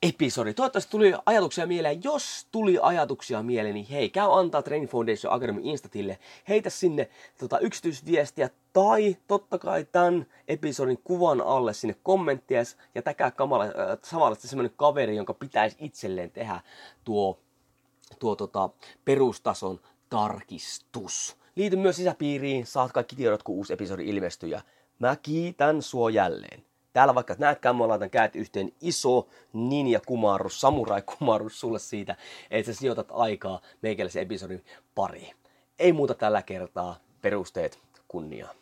episodi. 0.10 0.54
Toivottavasti 0.54 0.92
tuli 0.92 1.14
ajatuksia 1.26 1.68
mieleen. 1.68 2.04
Jos 2.04 2.48
tuli 2.52 2.80
ajatuksia 2.82 3.44
mieleen, 3.44 3.76
niin 3.76 3.88
hei, 3.88 4.10
käy 4.10 4.28
antaa 4.32 4.62
Training 4.62 4.92
Foundation 4.92 5.34
Academy 5.34 5.60
Instatille. 5.64 6.20
Heitä 6.50 6.70
sinne 6.70 7.10
tota, 7.40 7.60
yksityisviestiä 7.60 8.50
tai 8.74 9.18
totta 9.28 9.58
kai 9.58 9.86
tämän 9.92 10.26
episodin 10.48 11.00
kuvan 11.04 11.42
alle 11.42 11.74
sinne 11.74 11.96
kommenttia 12.04 12.64
ja 12.96 13.02
täkää 13.02 13.32
kamala, 13.32 13.64
äh, 13.64 13.72
samalla 14.04 14.36
semmoinen 14.40 14.74
kaveri, 14.78 15.16
jonka 15.16 15.34
pitäisi 15.34 15.78
itselleen 15.80 16.32
tehdä 16.32 16.62
tuo, 17.04 17.40
tuo 18.20 18.36
tota, 18.36 18.70
perustason 19.06 19.80
tarkistus. 20.10 21.38
Liity 21.56 21.76
myös 21.76 21.96
sisäpiiriin, 21.96 22.66
saat 22.66 22.92
kaikki 22.92 23.16
tiedot, 23.16 23.44
kun 23.44 23.56
uusi 23.56 23.74
episodi 23.74 24.10
ilmestyy 24.10 24.50
ja 24.50 24.62
mä 25.00 25.16
kiitän 25.16 25.82
sua 25.82 26.10
jälleen. 26.10 26.64
Täällä 26.96 27.16
vaikka 27.16 27.36
näetkään, 27.38 27.76
mä 27.76 27.88
laitan 27.88 28.10
käät 28.10 28.36
yhteen 28.36 28.72
iso 28.82 29.28
ninja 29.54 30.00
kumarus, 30.08 30.62
samurai 30.62 31.02
kumarus 31.02 31.60
sulle 31.60 31.80
siitä, 31.80 32.16
että 32.52 32.74
sä 32.74 32.80
sijoitat 32.80 33.08
aikaa 33.12 33.62
meikäläisen 33.82 34.22
episodin 34.22 34.66
pariin. 34.96 35.36
Ei 35.80 35.94
muuta 35.94 36.14
tällä 36.14 36.42
kertaa, 36.42 37.00
perusteet 37.22 37.80
kunniaa. 38.08 38.54